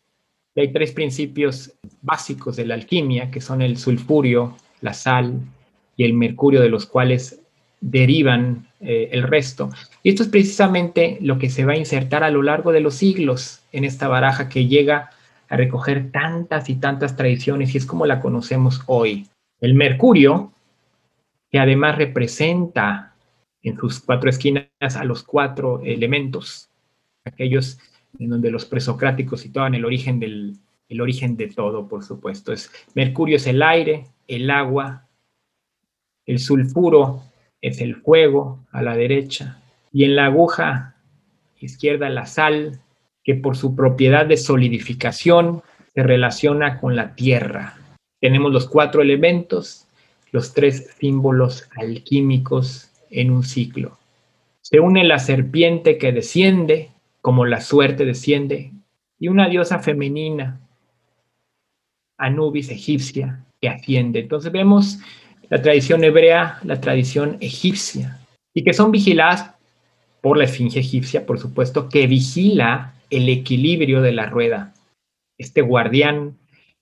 [0.54, 5.40] que hay tres principios básicos de la alquimia, que son el sulfurio, la sal
[5.96, 7.42] y el mercurio de los cuales
[7.82, 9.70] derivan eh, el resto.
[10.04, 12.96] Y esto es precisamente lo que se va a insertar a lo largo de los
[12.96, 15.10] siglos en esta baraja que llega
[15.50, 19.28] a recoger tantas y tantas tradiciones y es como la conocemos hoy.
[19.60, 20.52] El mercurio,
[21.52, 23.13] que además representa
[23.64, 26.70] en sus cuatro esquinas a los cuatro elementos,
[27.26, 27.80] aquellos
[28.20, 30.58] en donde los presocráticos situaban el origen del
[30.90, 32.54] el origen de todo, por supuesto.
[32.54, 35.08] Es, mercurio es el aire, el agua,
[36.26, 37.24] el sulfuro
[37.62, 39.60] es el fuego a la derecha
[39.92, 40.96] y en la aguja
[41.60, 42.80] izquierda la sal,
[43.24, 45.64] que por su propiedad de solidificación
[45.96, 47.78] se relaciona con la tierra.
[48.20, 49.88] Tenemos los cuatro elementos,
[50.32, 53.98] los tres símbolos alquímicos en un ciclo.
[54.62, 56.90] Se une la serpiente que desciende,
[57.22, 58.72] como la suerte desciende,
[59.20, 60.60] y una diosa femenina,
[62.18, 64.20] Anubis egipcia, que asciende.
[64.20, 65.00] Entonces vemos
[65.50, 68.20] la tradición hebrea, la tradición egipcia,
[68.54, 69.52] y que son vigiladas
[70.22, 74.74] por la esfinge egipcia, por supuesto, que vigila el equilibrio de la rueda.
[75.38, 76.38] Este guardián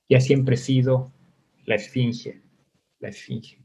[0.07, 1.11] que ha siempre sido
[1.65, 2.41] la esfinge,
[2.99, 3.60] la esfinge.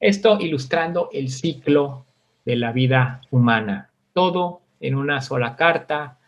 [0.00, 2.04] Esto ilustrando el ciclo
[2.44, 6.18] de la vida humana, todo en una sola carta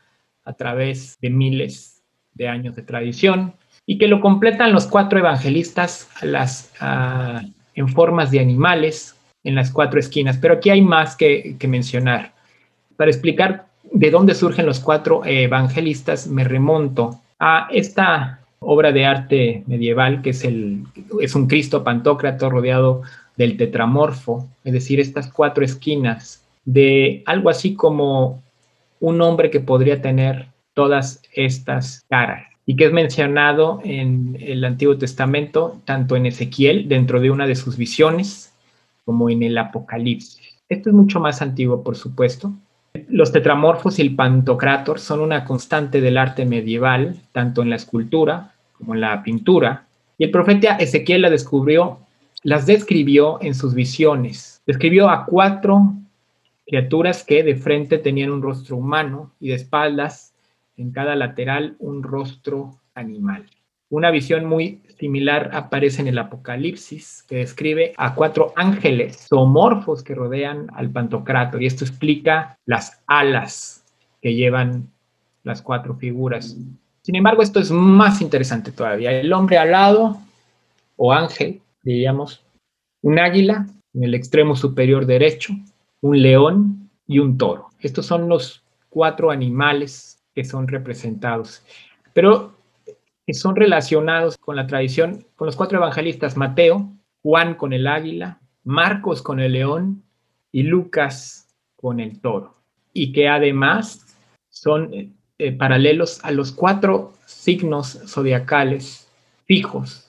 [0.44, 2.02] a través de miles
[2.32, 3.54] de años de tradición
[3.84, 6.08] y que lo completan los cuatro evangelistas
[7.74, 10.38] en formas de animales en las cuatro esquinas.
[10.38, 12.32] Pero aquí hay más que, mencionar.
[12.96, 19.62] Para explicar de dónde surgen los cuatro evangelistas, me remonto a esta obra de arte
[19.66, 20.84] medieval que es, el,
[21.20, 23.02] es un Cristo Pantocrato rodeado
[23.38, 28.42] del tetramorfo, es decir, estas cuatro esquinas de algo así como
[29.00, 34.98] un hombre que podría tener todas estas caras y que es mencionado en el Antiguo
[34.98, 38.52] Testamento, tanto en Ezequiel, dentro de una de sus visiones,
[39.06, 40.58] como en el Apocalipsis.
[40.68, 42.52] Esto es mucho más antiguo, por supuesto.
[43.08, 48.52] Los tetramorfos y el pantocrátor son una constante del arte medieval, tanto en la escultura
[48.76, 49.86] como en la pintura.
[50.18, 52.00] Y el profeta Ezequiel la descubrió,
[52.48, 54.62] las describió en sus visiones.
[54.66, 55.92] Describió a cuatro
[56.66, 60.32] criaturas que de frente tenían un rostro humano y de espaldas
[60.78, 63.44] en cada lateral un rostro animal.
[63.90, 70.14] Una visión muy similar aparece en el Apocalipsis, que describe a cuatro ángeles zoomorfos que
[70.14, 73.84] rodean al Pantocrator, y esto explica las alas
[74.22, 74.88] que llevan
[75.44, 76.56] las cuatro figuras.
[77.02, 79.12] Sin embargo, esto es más interesante todavía.
[79.12, 80.18] El hombre alado,
[80.96, 82.44] o ángel, diríamos,
[83.02, 85.54] un águila en el extremo superior derecho,
[86.02, 87.70] un león y un toro.
[87.80, 91.62] Estos son los cuatro animales que son representados,
[92.12, 92.54] pero
[93.32, 99.22] son relacionados con la tradición, con los cuatro evangelistas, Mateo, Juan con el águila, Marcos
[99.22, 100.02] con el león
[100.52, 102.54] y Lucas con el toro.
[102.92, 104.16] Y que además
[104.50, 109.08] son eh, eh, paralelos a los cuatro signos zodiacales
[109.46, 110.07] fijos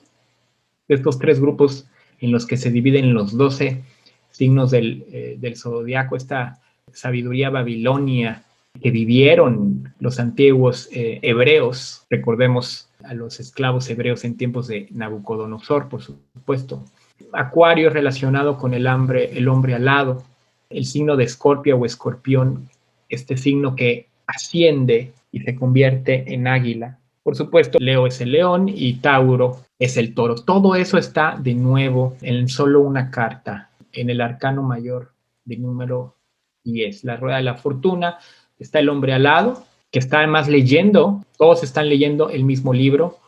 [0.94, 1.86] estos tres grupos
[2.20, 3.82] en los que se dividen los doce
[4.30, 6.60] signos del, eh, del zodiaco, esta
[6.92, 8.44] sabiduría babilonia
[8.80, 15.88] que vivieron los antiguos eh, hebreos, recordemos a los esclavos hebreos en tiempos de Nabucodonosor,
[15.88, 16.84] por supuesto.
[17.32, 20.22] Acuario relacionado con el, hambre, el hombre alado,
[20.70, 22.68] el signo de escorpio o escorpión,
[23.08, 26.98] este signo que asciende y se convierte en águila.
[27.30, 30.34] Por supuesto, Leo es el león y Tauro es el toro.
[30.34, 35.12] Todo eso está de nuevo en solo una carta en el arcano mayor
[35.44, 36.16] de número
[36.64, 38.18] 10, la rueda de la fortuna.
[38.58, 39.62] Está el hombre alado,
[39.92, 43.20] que está además leyendo, todos están leyendo el mismo libro,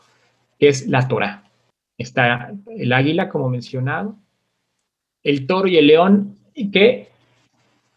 [0.58, 1.44] que es la Torah.
[1.96, 4.16] Está el águila, como mencionado,
[5.22, 6.38] el toro y el león,
[6.72, 7.08] que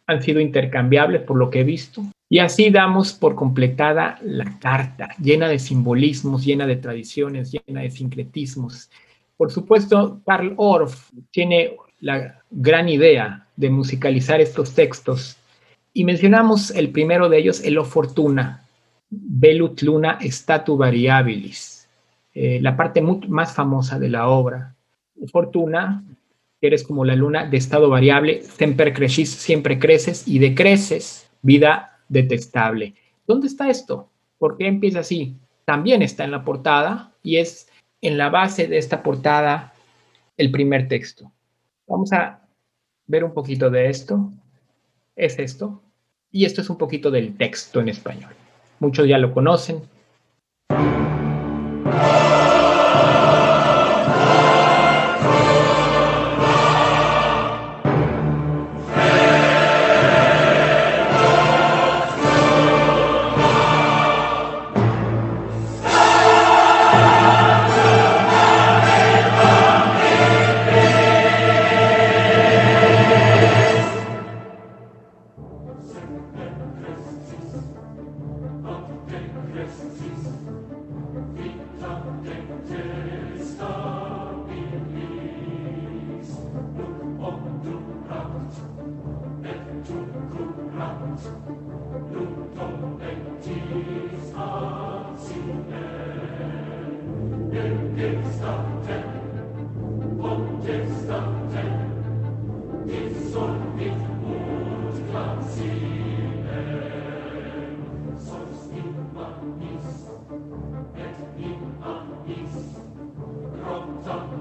[0.06, 2.04] han sido intercambiables por lo que he visto.
[2.27, 7.91] Y así damos por completada la carta, llena de simbolismos, llena de tradiciones, llena de
[7.91, 8.89] sincretismos.
[9.38, 15.38] Por supuesto, Karl Orff tiene la gran idea de musicalizar estos textos
[15.93, 18.65] y mencionamos el primero de ellos, el O Fortuna,
[19.09, 21.88] Velut Luna Statu Variabilis,
[22.33, 24.76] eh, la parte más famosa de la obra.
[25.32, 26.03] Fortuna,
[26.59, 32.95] eres como la luna de estado variable, semper crescis, siempre creces y decreces, vida detestable.
[33.28, 34.10] ¿Dónde está esto?
[34.38, 35.36] ¿Por qué empieza así?
[35.66, 37.70] También está en la portada y es
[38.01, 39.74] en la base de esta portada
[40.38, 41.32] el primer texto.
[41.88, 42.41] Vamos a
[43.08, 44.32] ver un poquito de esto.
[45.16, 45.82] Es esto.
[46.32, 48.34] Y esto es un poquito del texto en español.
[48.80, 49.82] Muchos ya lo conocen.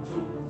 [0.05, 0.44] 主。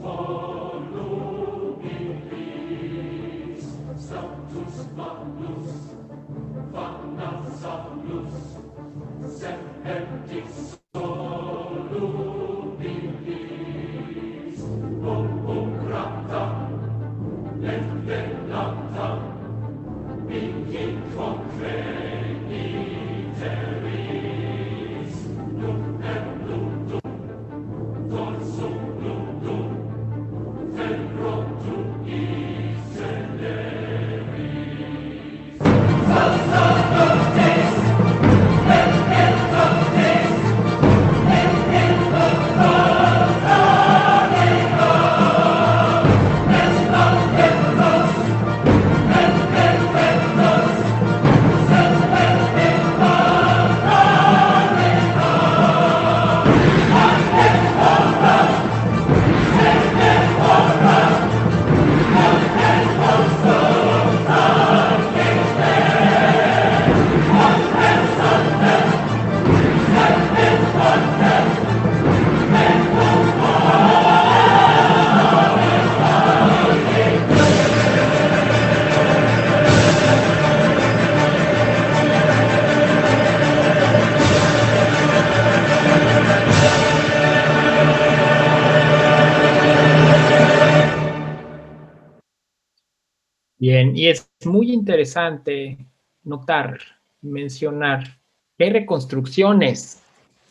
[93.95, 95.79] Y es muy interesante
[96.25, 96.79] notar,
[97.23, 98.19] mencionar
[98.59, 100.03] que hay reconstrucciones,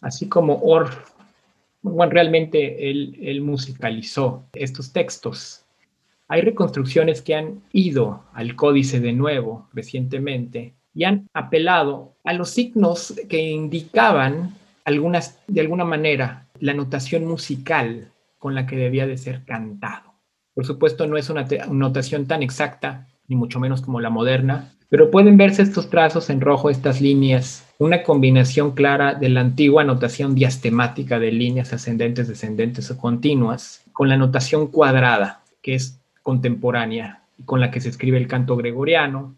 [0.01, 1.13] así como Orff,
[1.81, 5.65] bueno, realmente él, musicalizó estos textos.
[6.29, 12.49] Hay reconstrucciones que han ido al códice de nuevo recientemente y han apelado a los
[12.49, 19.43] signos que indicaban de alguna manera la notación musical con la que debía de ser
[19.43, 20.13] cantado.
[20.53, 25.09] Por supuesto, no es una notación tan exacta, ni mucho menos como la moderna, pero
[25.09, 30.35] pueden verse estos trazos en rojo, estas líneas, una combinación clara de la antigua notación
[30.35, 37.43] diastemática de líneas ascendentes, descendentes o continuas, con la notación cuadrada, que es contemporánea y
[37.43, 39.35] con la que se escribe el canto gregoriano,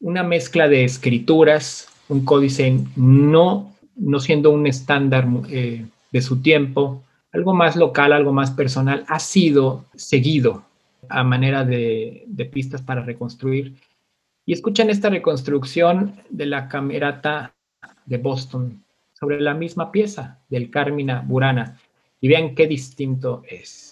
[0.00, 7.04] una mezcla de escrituras, un códice no, no siendo un estándar eh, de su tiempo,
[7.32, 10.65] algo más local, algo más personal, ha sido seguido
[11.08, 13.74] a manera de, pistas para reconstruir.
[14.44, 17.54] Y escuchen esta reconstrucción de la camerata
[18.04, 21.78] de Boston sobre la misma pieza del Carmina Burana
[22.20, 23.85] y vean qué distinto es.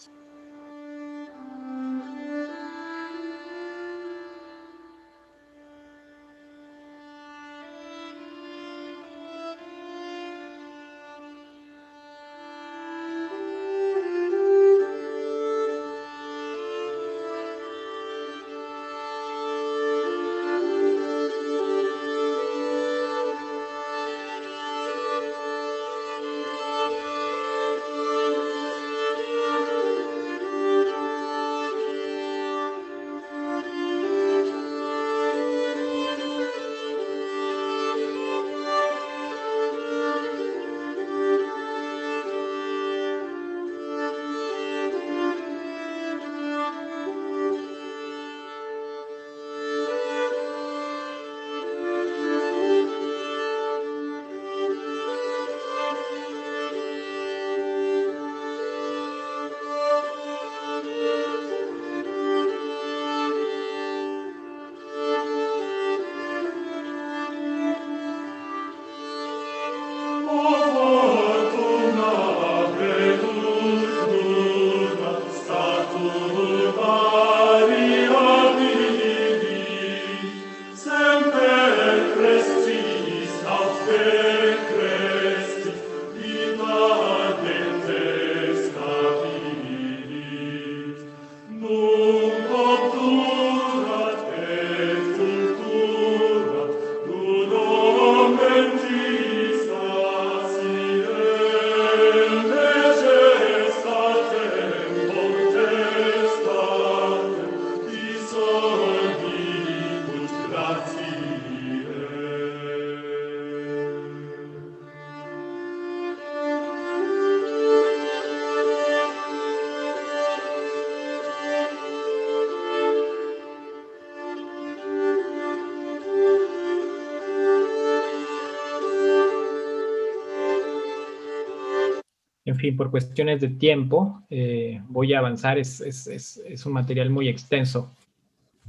[132.73, 137.91] Por cuestiones de tiempo, eh, voy a avanzar, es, es, un material muy extenso.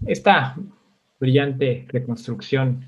[0.05, 0.55] Esta
[1.19, 2.85] brillante reconstrucción,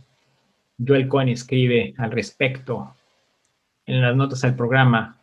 [0.86, 2.94] Joel Cohen escribe al respecto
[3.86, 5.18] en las notas al programa,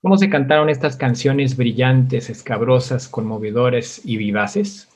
[0.00, 4.88] cómo se cantaron estas canciones brillantes, escabrosas, conmovedores y vivaces.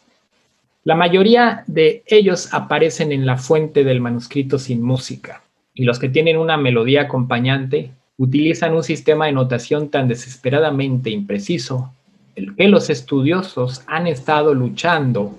[0.85, 5.43] La mayoría de ellos aparecen en la fuente del manuscrito sin música,
[5.75, 11.93] y los que tienen una melodía acompañante utilizan un sistema de notación tan desesperadamente impreciso
[12.35, 15.35] que los estudiosos han estado luchando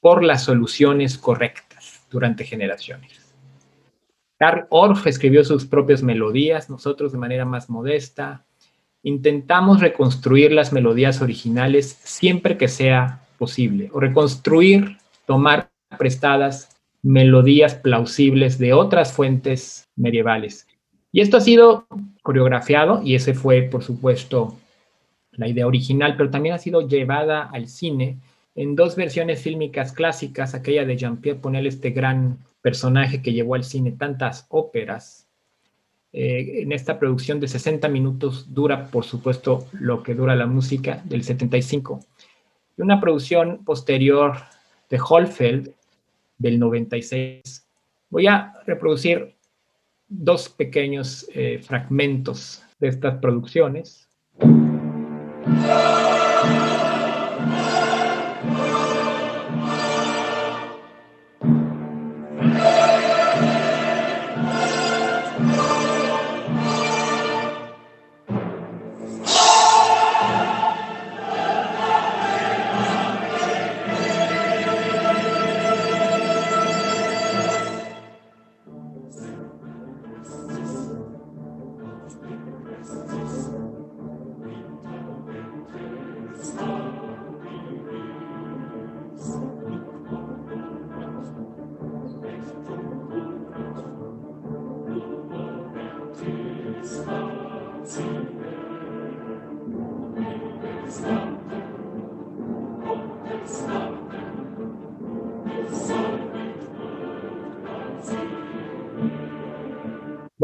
[0.00, 3.34] por las soluciones correctas durante generaciones.
[4.38, 8.44] Karl Orff escribió sus propias melodías, nosotros de manera más modesta.
[9.02, 18.58] Intentamos reconstruir las melodías originales siempre que sea posible, o reconstruir, tomar prestadas melodías plausibles
[18.58, 20.66] de otras fuentes medievales.
[21.16, 21.86] Y esto ha sido
[22.20, 24.58] coreografiado y ese fue, por supuesto,
[25.32, 28.18] la idea original, pero también ha sido llevada al cine
[28.54, 33.64] en dos versiones fílmicas clásicas, aquella de Jean-Pierre Ponel, este gran personaje que llevó al
[33.64, 35.26] cine tantas óperas.
[36.12, 41.00] Eh, en esta producción de 60 minutos dura, por supuesto, lo que dura la música
[41.06, 41.98] del 75.
[42.76, 44.34] Y una producción posterior
[44.90, 45.72] de Holfeld
[46.36, 47.66] del 96.
[48.10, 49.35] Voy a reproducir
[50.08, 54.08] dos pequeños eh, fragmentos de estas producciones.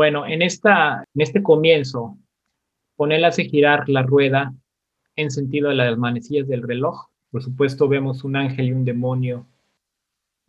[0.03, 2.19] Bueno, en, esta, en este comienzo,
[2.97, 4.53] con él hace girar la rueda
[5.15, 7.07] en sentido de las manecillas del reloj.
[7.31, 9.47] Por supuesto, vemos un ángel y un demonio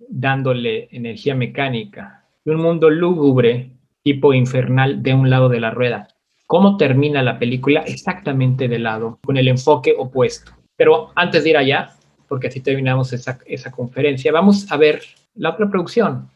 [0.09, 3.69] dándole energía mecánica y un mundo lúgubre
[4.01, 6.07] tipo infernal de un lado de la rueda.
[6.47, 7.81] ¿Cómo termina la película?
[7.81, 10.51] Exactamente de lado, con el enfoque opuesto.
[10.75, 11.91] Pero antes de ir allá,
[12.27, 15.03] porque así terminamos esa, esa conferencia, vamos a ver
[15.35, 16.27] la otra producción,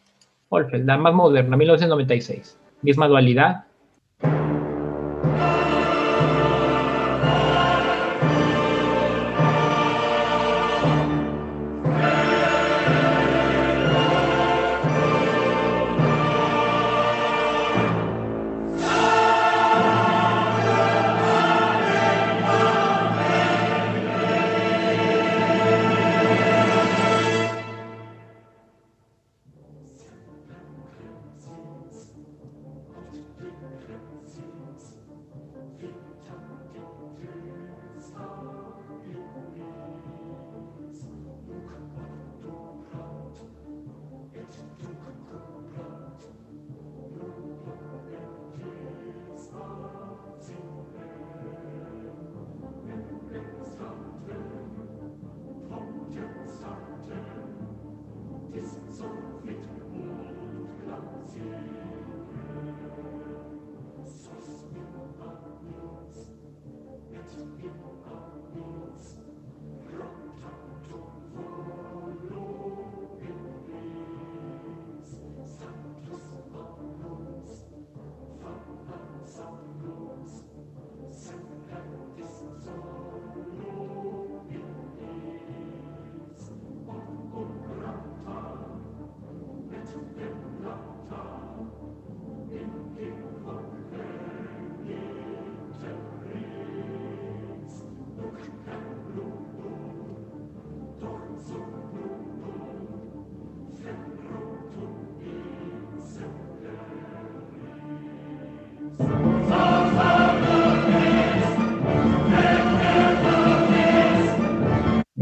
[0.49, 2.59] Olfeld, la más moderna, 1996.
[2.81, 3.65] Misma dualidad,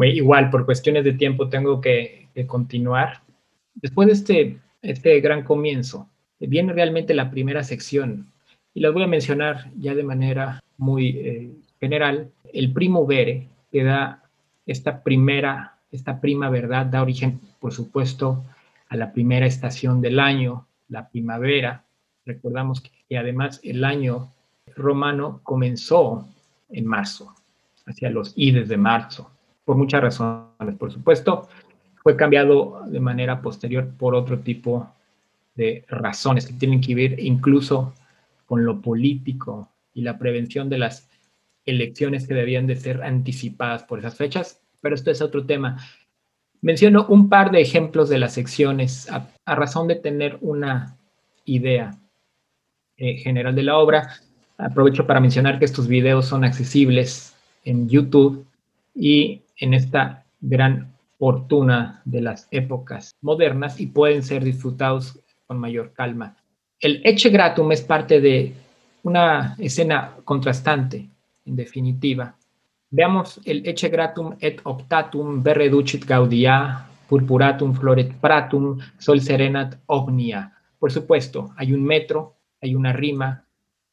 [0.10, 3.22] igual, por cuestiones de tiempo tengo que, continuar.
[3.76, 8.28] Después de este, este gran comienzo, viene realmente la primera sección
[8.74, 12.30] y las voy a mencionar ya de manera muy eh, general.
[12.52, 14.22] El primo vere, que da
[14.66, 18.44] esta primera, esta prima verdad, da origen, por supuesto,
[18.90, 21.86] a la primera estación del año, la primavera.
[22.26, 24.30] Recordamos que además el año
[24.76, 26.28] romano comenzó
[26.70, 27.34] en marzo,
[27.86, 29.32] hacia los ides de marzo
[29.66, 31.50] por muchas razones, por supuesto.
[32.04, 34.88] Fue cambiado de manera posterior por otro tipo
[35.56, 37.94] de razones que tienen que ver incluso
[38.46, 41.10] con lo político y la prevención de las
[41.66, 45.78] elecciones que debían de ser anticipadas por esas fechas, pero esto es otro tema.
[46.62, 50.98] Menciono un par de ejemplos de las secciones a, razón de tener una
[51.46, 51.98] idea
[52.98, 54.16] eh, general de la obra.
[54.58, 58.46] Aprovecho para mencionar que estos videos son accesibles en YouTube
[58.94, 65.94] y en esta gran fortuna de las épocas modernas y pueden ser disfrutados con mayor
[65.94, 66.36] calma.
[66.80, 68.54] El Eche Gratum es parte de
[69.04, 71.08] una escena contrastante,
[71.46, 72.36] en definitiva.
[72.90, 80.52] Veamos el Eche Gratum et optatum verreducit gaudia, purpuratum floret pratum, sol serenat omnia.
[80.80, 83.45] Por supuesto, hay un metro, hay una rima,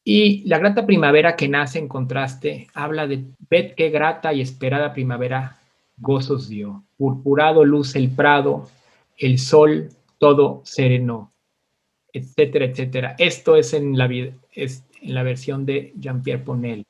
[0.03, 4.93] y la grata primavera que nace en contraste habla de ved qué grata y esperada
[4.93, 5.59] primavera
[5.97, 6.83] gozos dio.
[6.97, 8.69] Purpurado luz el prado,
[9.17, 11.31] el sol todo sereno,
[12.11, 13.15] etcétera, etcétera.
[13.17, 14.09] Esto es en la,
[14.51, 16.85] es en la versión de Jean-Pierre Ponel.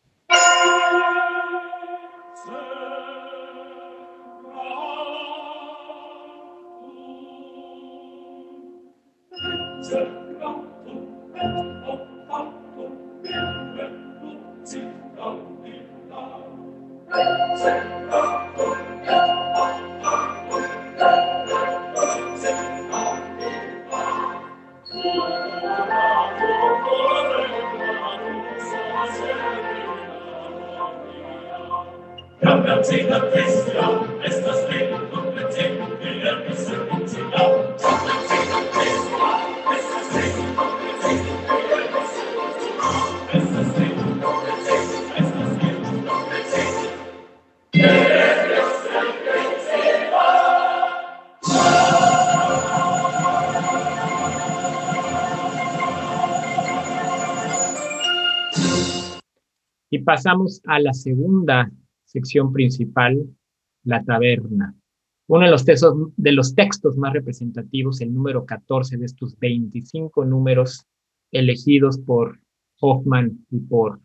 [60.24, 61.70] Pasamos a la segunda
[62.06, 63.28] sección principal,
[63.84, 64.74] la taberna.
[65.28, 70.86] Uno de los, textos, más representativos, el número 14 de estos 25 números
[71.32, 72.40] elegidos por
[72.80, 74.00] Hoffman y por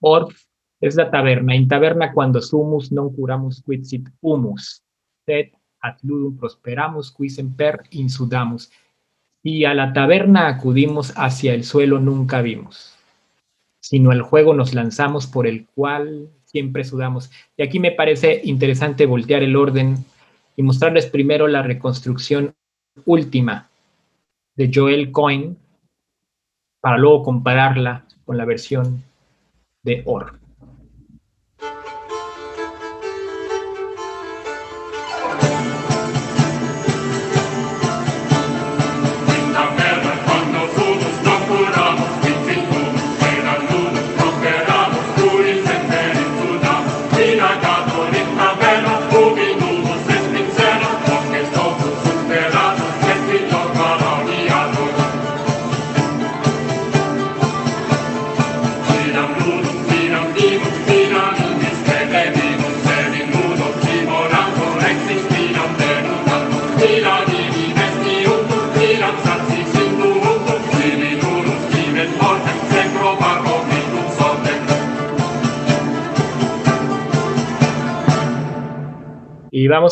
[0.00, 0.34] Orff,
[0.80, 1.54] es la taberna.
[1.54, 4.82] In taberna cuando sumus non curamus quid sit humus,
[5.24, 8.70] sed ad ludum prosperamus qui semper insudamus.
[9.42, 12.93] Y a la taberna acudimos hacia el suelo nunca vimos,
[13.84, 17.30] sino el juego nos lanzamos por el cual siempre sudamos.
[17.54, 20.06] Y aquí me parece interesante voltear el orden
[20.56, 22.54] y mostrarles primero la reconstrucción
[23.04, 23.68] última
[24.56, 25.56] de Joel Coyne
[26.80, 29.04] para luego compararla con la versión
[29.82, 30.43] de Orff.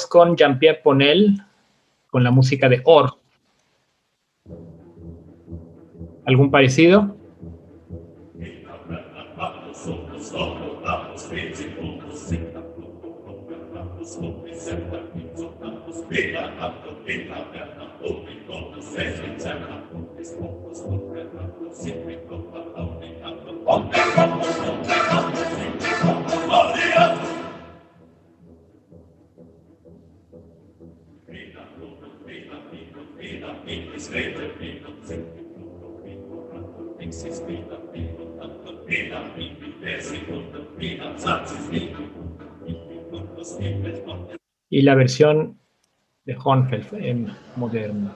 [0.07, 1.43] Con Jean-Pierre Ponel,
[2.11, 3.15] con la música de Or.
[6.25, 7.17] ¿Algún parecido?
[44.83, 45.61] La versión
[46.25, 48.13] de Hornfeld en moderno.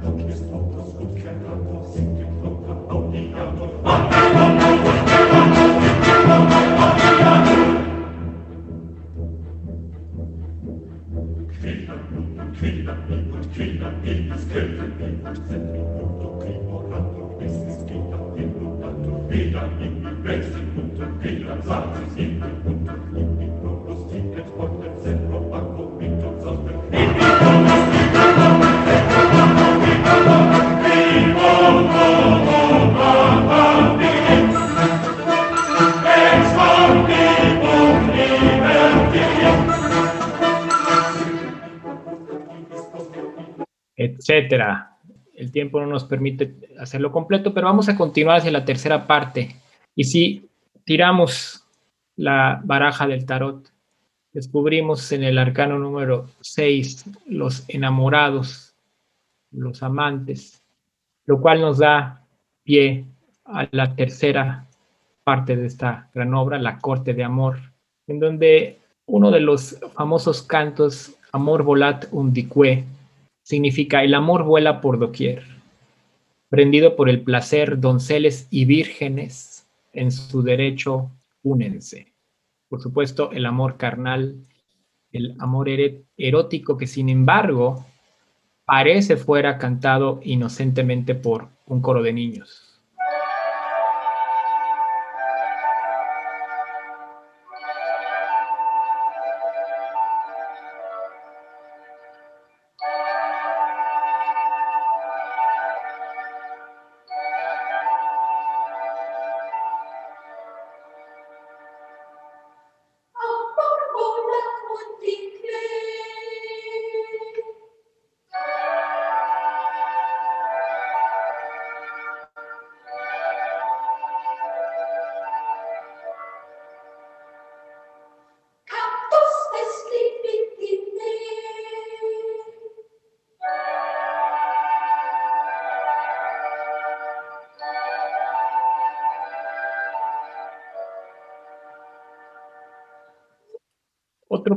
[14.11, 22.10] Elis kelta eat centri puncto crimorator estis gita inducator veda in vexi puncto veda satis
[44.41, 44.97] etcétera.
[45.35, 49.57] El tiempo no nos permite hacerlo completo, pero vamos a continuar hacia la tercera parte.
[49.95, 50.49] Y si
[50.85, 51.65] tiramos
[52.17, 53.71] la baraja del tarot,
[54.33, 58.75] descubrimos en el arcano número 6 los enamorados,
[59.51, 60.63] los amantes,
[61.27, 62.25] lo cual nos da
[62.63, 63.05] pie
[63.45, 64.67] a la tercera
[65.25, 67.59] parte de esta gran obra, La Corte de Amor,
[68.07, 72.85] en donde uno de los famosos cantos, Amor volat undicue,
[73.51, 75.43] significa el amor vuela por doquier.
[76.51, 81.11] Prendido por el placer, donceles y vírgenes en su derecho
[81.43, 82.15] únense.
[82.69, 84.37] Por supuesto, el amor carnal,
[85.11, 85.69] el amor
[86.17, 87.85] erótico que sin embargo
[88.65, 92.70] parece fuera cantado inocentemente por un coro de niños.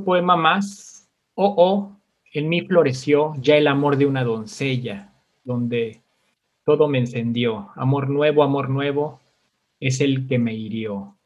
[0.03, 0.93] Poema más,
[1.35, 1.99] Oh, oh,
[2.31, 5.11] en mí floreció ya el amor de una doncella,
[5.43, 6.01] donde
[6.63, 7.71] todo me encendió.
[7.75, 9.19] Amor nuevo, amor nuevo,
[9.79, 11.17] es el que me hirió.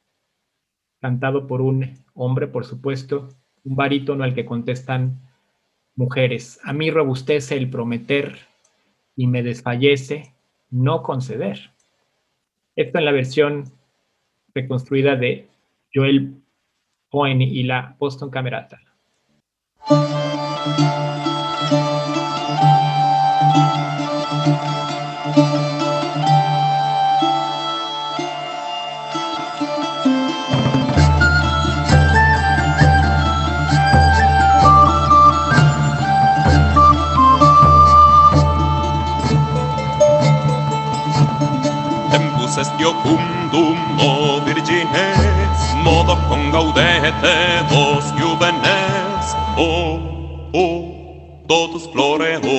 [1.01, 3.30] Cantado por un hombre, por supuesto,
[3.65, 5.19] un barítono al que contestan
[5.95, 6.59] mujeres.
[6.63, 8.38] A mí robustece el prometer
[9.17, 10.34] y me desfallece
[10.69, 11.71] no conceder.
[12.78, 13.65] Esto en la versión
[14.53, 15.47] reconstruida de
[15.93, 16.41] Joel
[17.09, 18.77] Poen y la Boston Camerata.
[42.59, 45.36] est iocundum o virgines
[45.88, 47.35] modo con gaudete
[47.71, 49.23] vos juvenes
[49.55, 49.71] o
[50.63, 50.65] o
[51.47, 52.57] totus floreo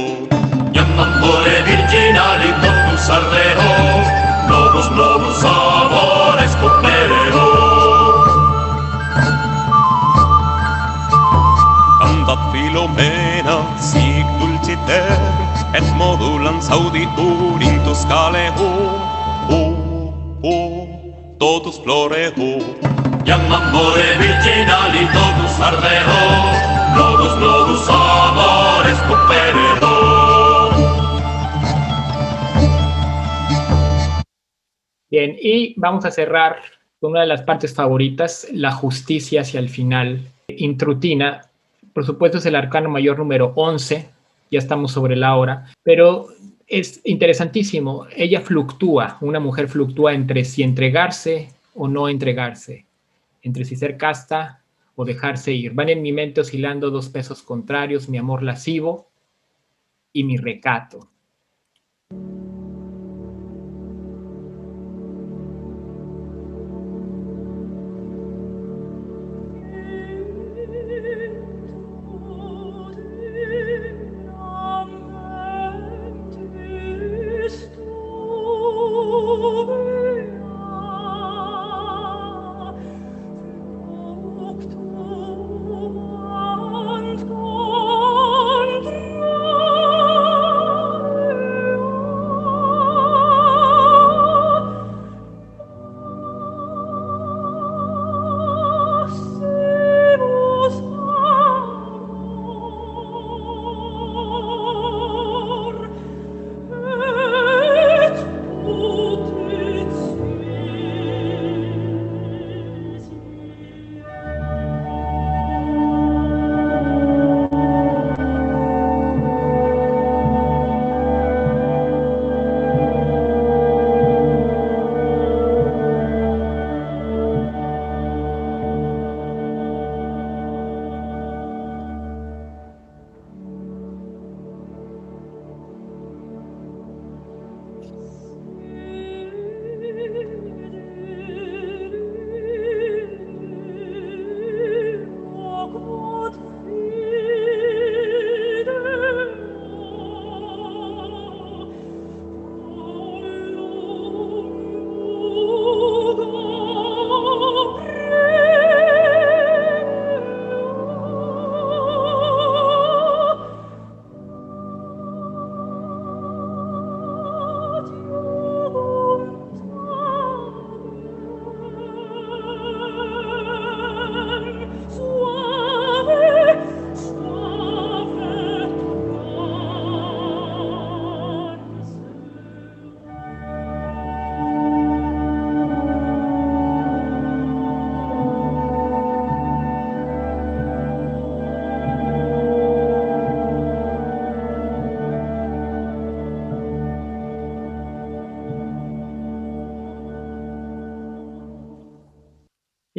[0.77, 3.75] iam amore virginali totus ardeo
[4.51, 7.47] novus novus amores copereo
[12.09, 13.57] Andat Filomena,
[13.89, 15.21] sic dulciter,
[15.79, 18.71] et modulans auditur in Tuscaleo,
[19.51, 20.55] o
[21.39, 22.88] totus floreo
[35.11, 36.57] Bien, y vamos a cerrar
[37.01, 40.21] con una de las partes favoritas, la justicia hacia el final.
[40.49, 41.51] Intrutina,
[41.95, 44.09] por supuesto es el arcano mayor número 11,
[44.51, 46.29] ya estamos sobre la hora, pero
[46.67, 48.07] es interesantísimo.
[48.15, 52.85] Ella fluctúa, una mujer fluctúa entre si entregarse o no entregarse,
[53.49, 54.63] entre si ser casta
[54.95, 55.73] o dejarse ir.
[55.75, 59.11] Van en mi mente oscilando dos pesos contrarios, mi amor lascivo
[60.13, 61.11] y mi recato.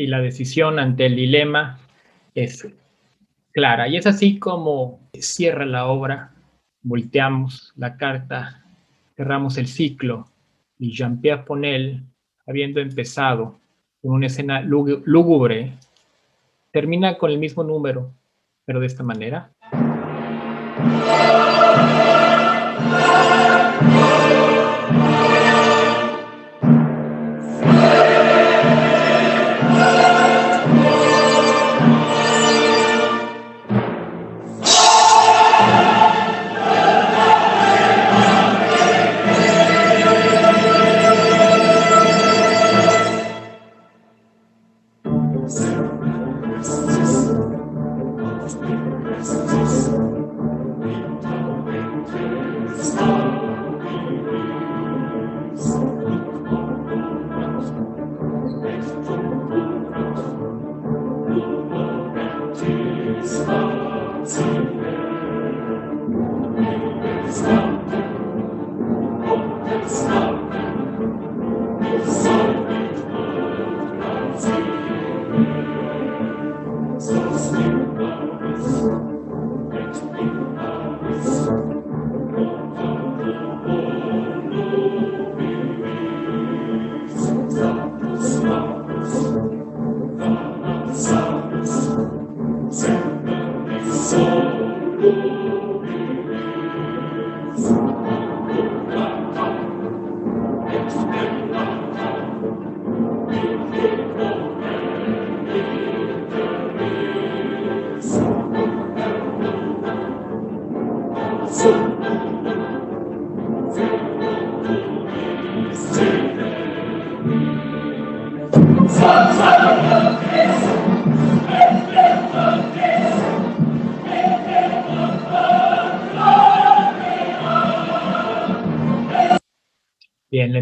[0.10, 1.80] La decisión ante el dilema
[2.36, 2.68] es
[3.52, 3.88] clara.
[3.88, 6.32] Y es así como cierra la obra,
[6.82, 8.64] volteamos la carta,
[9.16, 10.28] cerramos el ciclo
[10.78, 12.04] y Jean-Pierre Ponel,
[12.48, 13.60] habiendo empezado
[14.02, 15.74] con una escena lúgubre,
[16.72, 18.14] termina con el mismo número,
[18.66, 19.52] pero de esta manera.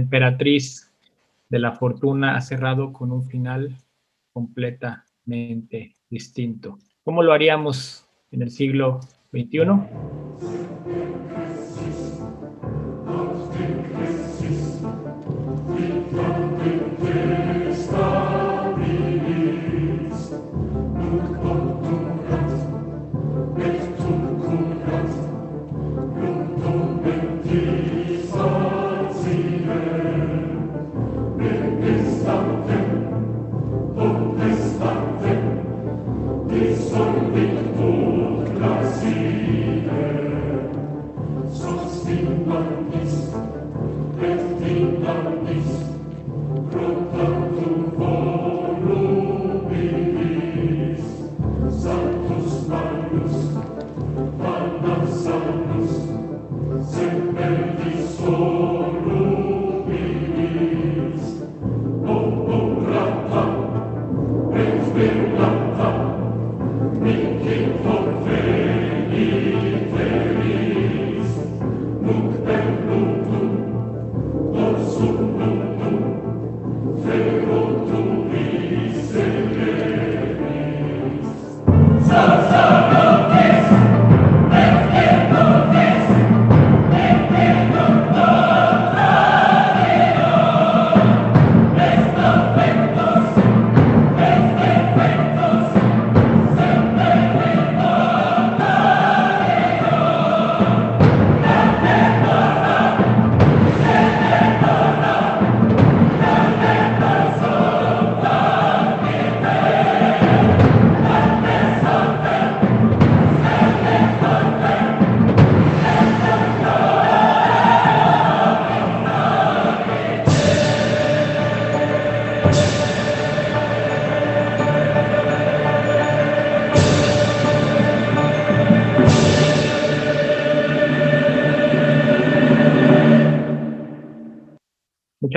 [0.08, 0.90] Emperatriz
[1.50, 3.76] de la fortuna ha cerrado con un final
[4.32, 6.80] completamente distinto.
[7.04, 9.02] ¿Cómo lo haríamos en el siglo
[9.34, 10.07] XXI?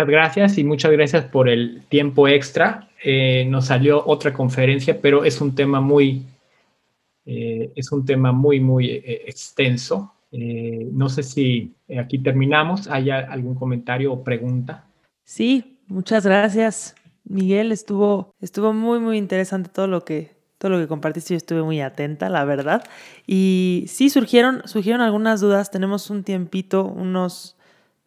[0.01, 2.89] Muchas gracias y muchas gracias por el tiempo extra.
[3.05, 6.25] Eh, nos salió otra conferencia, pero es un tema muy,
[7.27, 10.15] eh, es un tema muy, muy eh, extenso.
[10.33, 12.89] no sé si aquí terminamos.
[12.89, 14.87] ¿Hay algún comentario o pregunta?
[15.23, 16.95] Sí, muchas gracias,
[17.25, 17.71] Miguel.
[17.71, 21.35] Estuvo, estuvo muy, muy interesante todo lo que, todo lo que compartiste.
[21.35, 22.85] Yo estuve muy atenta, la verdad.
[23.27, 25.71] Y sí, surgieron, surgieron algunas dudas.
[25.71, 27.59] Tenemos un tiempito, unos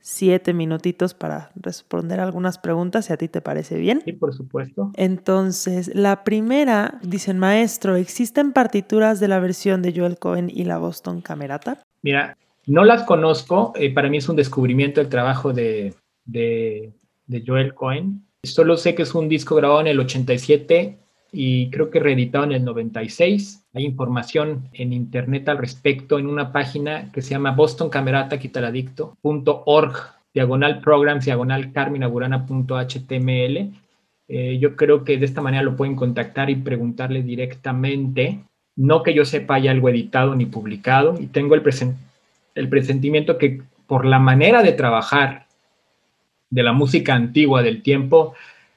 [0.04, 4.02] siete minutitos para responder algunas preguntas, si a ti te parece bien.
[4.04, 4.92] Sí, por supuesto.
[4.96, 10.78] Entonces, la primera, dicen maestro, ¿existen partituras de la versión de Joel Cohen y la
[10.78, 11.82] Boston Camerata?
[12.02, 12.38] Mira,
[12.68, 15.94] no las conozco, eh, para mí es un descubrimiento el trabajo de,
[16.26, 16.92] de,
[17.28, 18.26] de Joel Cohen.
[18.44, 21.00] Solo sé que es un disco grabado en el 87
[21.36, 23.66] y creo que reeditado en el 96.
[23.74, 29.94] Hay información en internet al respecto en una página que se llama bostoncamerata.org,
[30.32, 33.74] diagonal programs, diagonal carminaburana.html.
[34.28, 38.42] Eh, yo creo que de esta manera lo pueden contactar y preguntarle directamente.
[38.76, 41.64] No que yo sepa hay algo editado ni publicado y tengo el,
[42.54, 45.48] el presentimiento que por la manera de trabajar
[46.52, 48.36] de la música antigua del tiempo,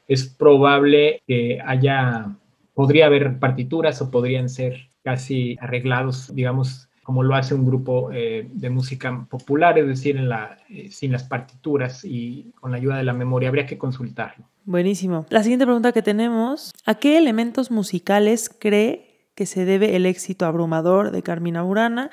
[0.09, 2.35] es probable que haya
[2.77, 8.51] podría haber partituras o podrían ser casi arreglados, digamos, como lo hace un grupo eh,
[8.53, 12.99] de música popular, es decir, en la, eh, sin las partituras y con la ayuda
[12.99, 13.49] de la memoria.
[13.49, 14.45] Habría que consultarlo.
[14.67, 15.25] Buenísimo.
[15.31, 20.45] La siguiente pregunta que tenemos, ¿a qué elementos musicales cree que se debe el éxito
[20.45, 22.11] abrumador de Carmina Burana?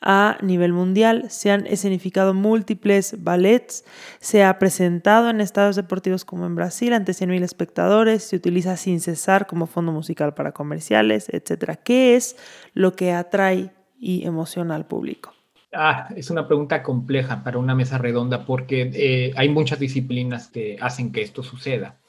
[0.00, 1.30] A nivel mundial.
[1.30, 3.84] Se han escenificado múltiples ballets,
[4.18, 9.00] se ha presentado en estados deportivos como en Brasil ante 100.000 espectadores, se utiliza sin
[9.00, 11.78] cesar como fondo musical para comerciales, etc.
[11.82, 12.36] ¿Qué es
[12.74, 15.32] lo que atrae y emociona al público?
[15.72, 20.76] Ah, es una pregunta compleja para una mesa redonda porque eh, hay muchas disciplinas que
[20.80, 21.99] hacen que esto suceda.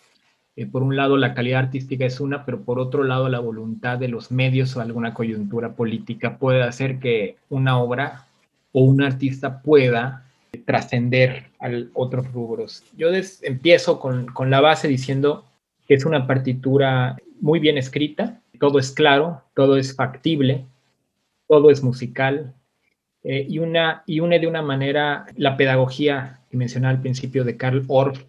[0.61, 3.97] Eh, por un lado, la calidad artística es una, pero por otro lado, la voluntad
[3.97, 8.27] de los medios o alguna coyuntura política puede hacer que una obra
[8.71, 10.23] o un artista pueda
[10.65, 12.83] trascender a otros rubros.
[12.95, 13.07] Yo
[13.41, 15.45] empiezo con, con la base diciendo
[15.87, 20.65] que es una partitura muy bien escrita, todo es claro, todo es factible,
[21.47, 22.53] todo es musical,
[23.23, 27.57] eh, y, una, y une de una manera la pedagogía que mencionaba al principio de
[27.57, 28.23] Karl Orff,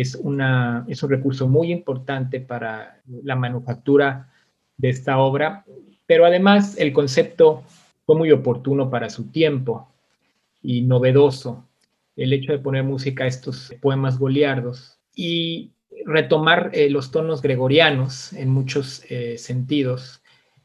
[0.00, 4.32] es, una, es un recurso muy importante para la manufactura
[4.76, 5.64] de esta obra,
[6.06, 7.62] pero además el concepto
[8.04, 9.88] fue muy oportuno para su tiempo
[10.62, 11.66] y novedoso,
[12.16, 15.72] el hecho de poner música a estos poemas goliardos y
[16.06, 20.22] retomar eh, los tonos gregorianos en muchos eh, sentidos,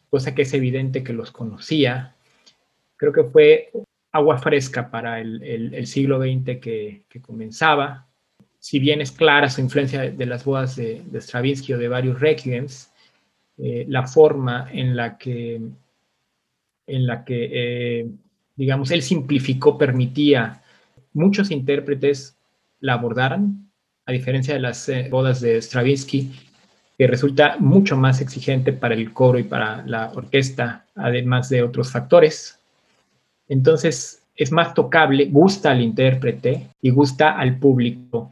[0.09, 2.15] cosa que es evidente que los conocía.
[2.97, 3.71] Creo que fue
[4.11, 8.08] agua fresca para el, siglo XX que comenzaba
[8.59, 12.91] si bien es clara su influencia de las bodas de, Stravinsky o de varios requiems,
[13.57, 15.61] eh, la forma en la que,
[16.87, 18.09] en la que eh,
[18.59, 20.61] digamos, él simplificó, permitía
[21.13, 22.37] muchos intérpretes
[22.81, 23.71] la abordaran,
[24.05, 26.29] a diferencia de las eh, bodas de Stravinsky,
[26.97, 31.89] que resulta mucho más exigente para el coro y para la orquesta, además de otros
[31.89, 32.59] factores.
[33.47, 38.29] Entonces, es más tocable, gusta al intérprete y gusta al público.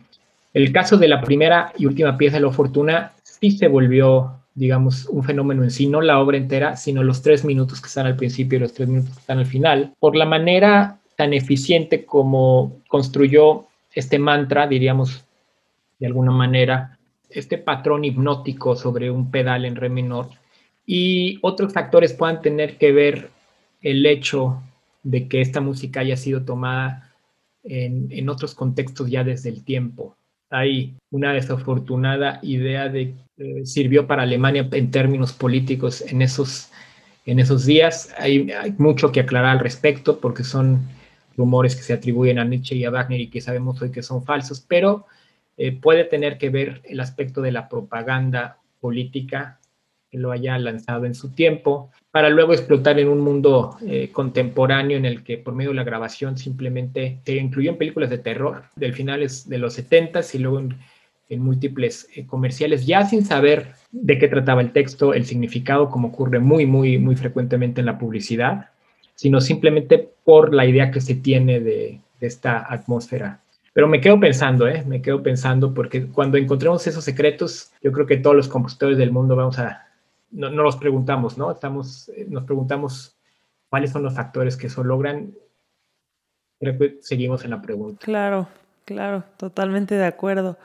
[0.54, 5.06] El caso de la primera y última pieza de la fortuna sí se volvió, digamos,
[5.06, 8.16] un fenómeno en sí, no la obra entera, sino los tres minutos que están al
[8.16, 12.80] principio y los tres minutos que están al final, por la manera tan eficiente como
[12.88, 15.26] construyó este mantra, diríamos
[16.00, 16.98] de alguna manera,
[17.30, 20.30] este patrón hipnótico sobre un pedal en re menor.
[20.86, 23.30] Y otros factores puedan tener que ver
[23.82, 24.62] el hecho
[25.04, 27.14] de que esta música haya sido tomada
[27.64, 30.17] en, en otros contextos ya desde el tiempo
[30.50, 36.70] hay una desafortunada idea de eh, sirvió para Alemania en términos políticos en esos,
[37.26, 38.14] en esos días.
[38.18, 40.88] Hay, mucho que aclarar al respecto porque son
[41.36, 44.24] rumores que se atribuyen a Nietzsche y a Wagner y que sabemos hoy que son
[44.24, 45.06] falsos, pero
[45.58, 49.60] eh, puede tener que ver el aspecto de la propaganda política
[50.10, 54.98] que lo haya lanzado en su tiempo, para luego explotar en un mundo eh, contemporáneo
[54.98, 58.64] en el que por medio de la grabación simplemente se incluyó en películas de terror
[58.76, 60.64] del finales de los 70 y luego
[61.30, 66.08] en, múltiples eh, comerciales, ya sin saber de qué trataba el texto, el significado, como
[66.08, 68.72] ocurre muy, muy, muy frecuentemente en la publicidad,
[69.14, 73.42] sino simplemente por la idea que se tiene de, de esta atmósfera
[73.74, 74.84] pero me quedo pensando, ¿eh?
[74.88, 79.12] Me quedo pensando porque cuando encontremos esos secretos, yo creo que todos los compositores del
[79.12, 79.87] mundo vamos a
[80.32, 81.52] no, no los preguntamos, ¿no?
[81.52, 83.18] Estamos, eh, nos preguntamos
[83.70, 85.34] cuáles son los factores que eso logran.
[86.60, 88.04] Creo que seguimos en la pregunta.
[88.04, 88.48] Claro,
[88.86, 90.58] claro, totalmente de acuerdo.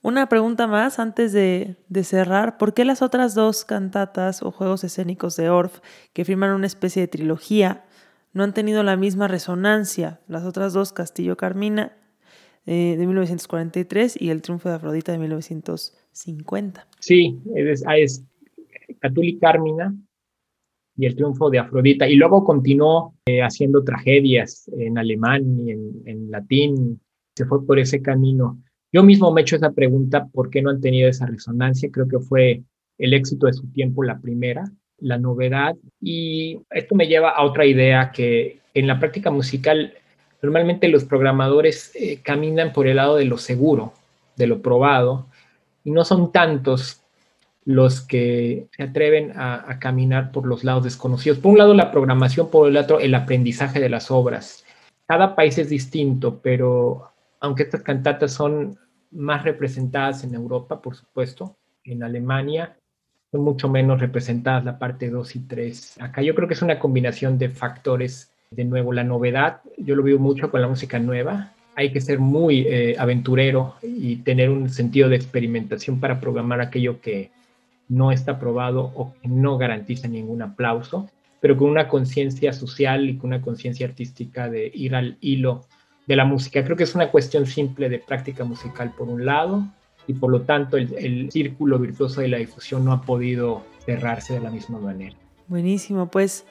[0.00, 2.56] Una pregunta más antes de, de, cerrar.
[2.56, 5.80] ¿Por qué las otras dos cantatas o juegos escénicos de Orff,
[6.12, 7.84] que firman una especie de trilogía,
[8.32, 10.20] no han tenido la misma resonancia?
[10.28, 11.96] Las otras dos, Castillo Carmina
[12.70, 16.86] eh, de 1943 y El Triunfo de Afrodita de 1950.
[17.00, 18.22] Sí, es, es
[19.00, 19.94] Catuli Carmina
[20.96, 22.08] y el triunfo de Afrodita.
[22.08, 27.00] Y luego continuó eh, haciendo tragedias en alemán y en, latín.
[27.36, 28.60] Se fue por ese camino.
[28.92, 31.88] Yo mismo me he hecho esa pregunta, ¿por qué no han tenido esa resonancia?
[31.92, 32.62] Creo que fue
[32.98, 34.64] el éxito de su tiempo la primera,
[34.98, 35.76] la novedad.
[36.00, 39.94] Y esto me lleva a otra idea que en la práctica musical
[40.42, 43.92] normalmente los programadores eh, caminan por el lado de lo seguro,
[44.36, 45.26] de lo probado,
[45.84, 47.02] y no son tantos
[47.68, 51.38] los que se atreven a, caminar por los lados desconocidos.
[51.38, 54.64] Por un lado la programación, por el otro el aprendizaje de las obras.
[55.04, 58.78] Cada país es distinto, pero aunque estas cantatas son
[59.10, 62.74] más representadas en Europa, por supuesto, en Alemania,
[63.30, 66.00] son mucho menos representadas la parte 2 y 3.
[66.00, 68.32] Acá yo creo que es una combinación de factores.
[68.50, 71.52] De nuevo, la novedad, yo lo veo mucho con la música nueva.
[71.74, 77.02] Hay que ser muy eh, aventurero y tener un sentido de experimentación para programar aquello
[77.02, 77.30] que,
[77.88, 81.08] no está probado o que no garantiza ningún aplauso,
[81.40, 85.66] pero con una conciencia social y con una conciencia artística de ir al hilo
[86.06, 86.64] de la música.
[86.64, 89.64] Creo que es una cuestión simple de práctica musical por un lado
[90.06, 94.40] y por lo tanto el, círculo virtuoso de la difusión no ha podido cerrarse de
[94.40, 95.16] la misma manera.
[95.46, 96.44] Buenísimo, pues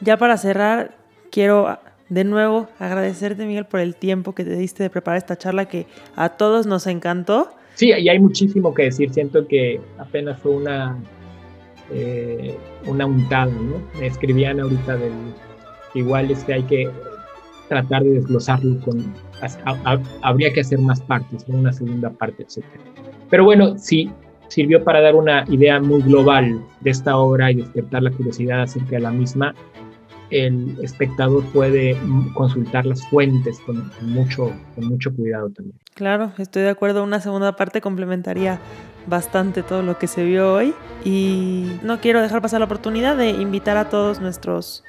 [0.00, 0.96] ya para cerrar,
[1.30, 5.66] quiero de nuevo agradecerte, Miguel, por el tiempo que te diste de preparar esta charla
[5.66, 7.55] que a todos nos encantó.
[7.76, 9.10] Sí, y hay muchísimo que decir.
[9.12, 10.96] Siento que apenas fue una,
[11.92, 13.82] eh, una untada, ¿no?
[14.00, 15.12] Me escribían ahorita del...
[15.94, 16.90] Igual este hay que
[17.68, 19.14] tratar de desglosarlo con...
[20.22, 22.64] habría que hacer más partes, una segunda parte, etc.
[23.28, 24.10] Pero bueno, sí,
[24.48, 28.96] sirvió para dar una idea muy global de esta obra y despertar la curiosidad acerca
[28.96, 29.54] de la misma
[30.30, 31.96] el espectador puede
[32.34, 35.78] consultar las fuentes con, mucho, con mucho cuidado también.
[35.94, 37.02] Claro, estoy de acuerdo.
[37.02, 38.60] Una segunda parte complementaría
[39.06, 40.74] bastante todo lo que se vio hoy
[41.04, 44.84] y no quiero dejar pasar la oportunidad de invitar a todos nuestros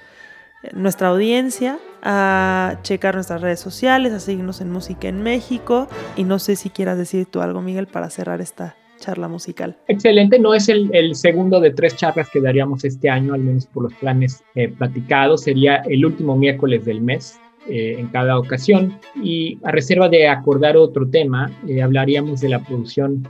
[0.73, 6.39] nuestra audiencia a checar nuestras redes sociales, a seguirnos en Música en México y no
[6.39, 8.75] sé si quieras decir tú algo Miguel para cerrar esta
[9.07, 9.77] charla musical.
[9.87, 13.83] Excelente, no es el, segundo de tres charlas que daríamos este año, al menos por
[13.83, 17.39] los planes eh, platicados, sería el último miércoles del mes.
[17.69, 22.59] Eh, en cada ocasión y a reserva de acordar otro tema, eh, hablaríamos de la
[22.59, 23.27] producción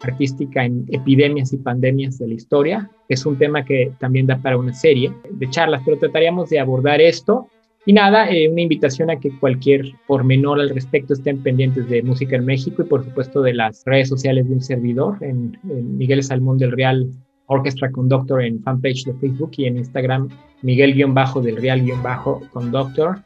[0.00, 2.90] artística en epidemias y pandemias de la historia.
[3.08, 7.00] Es un tema que también da para una serie de charlas, pero trataríamos de abordar
[7.00, 7.48] esto
[7.88, 12.34] y nada, eh, una invitación a que cualquier pormenor al respecto estén pendientes de Música
[12.34, 16.58] en México y por supuesto de las redes sociales de un servidor, en, Miguel Salmón
[16.58, 17.08] del Real
[17.46, 20.28] Orchestra Conductor en fanpage de Facebook y en Instagram
[20.62, 23.20] Miguel-del Real-Conductor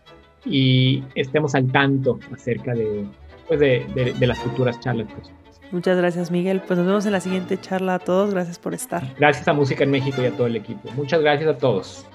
[0.44, 3.06] y estemos al tanto acerca de,
[3.48, 5.08] pues de, de, las futuras charlas.
[5.72, 9.04] Muchas gracias Miguel, pues nos vemos en la siguiente charla a todos, gracias por estar.
[9.18, 10.90] Gracias a Música en México y a todo el equipo.
[10.96, 12.06] Muchas gracias a todos.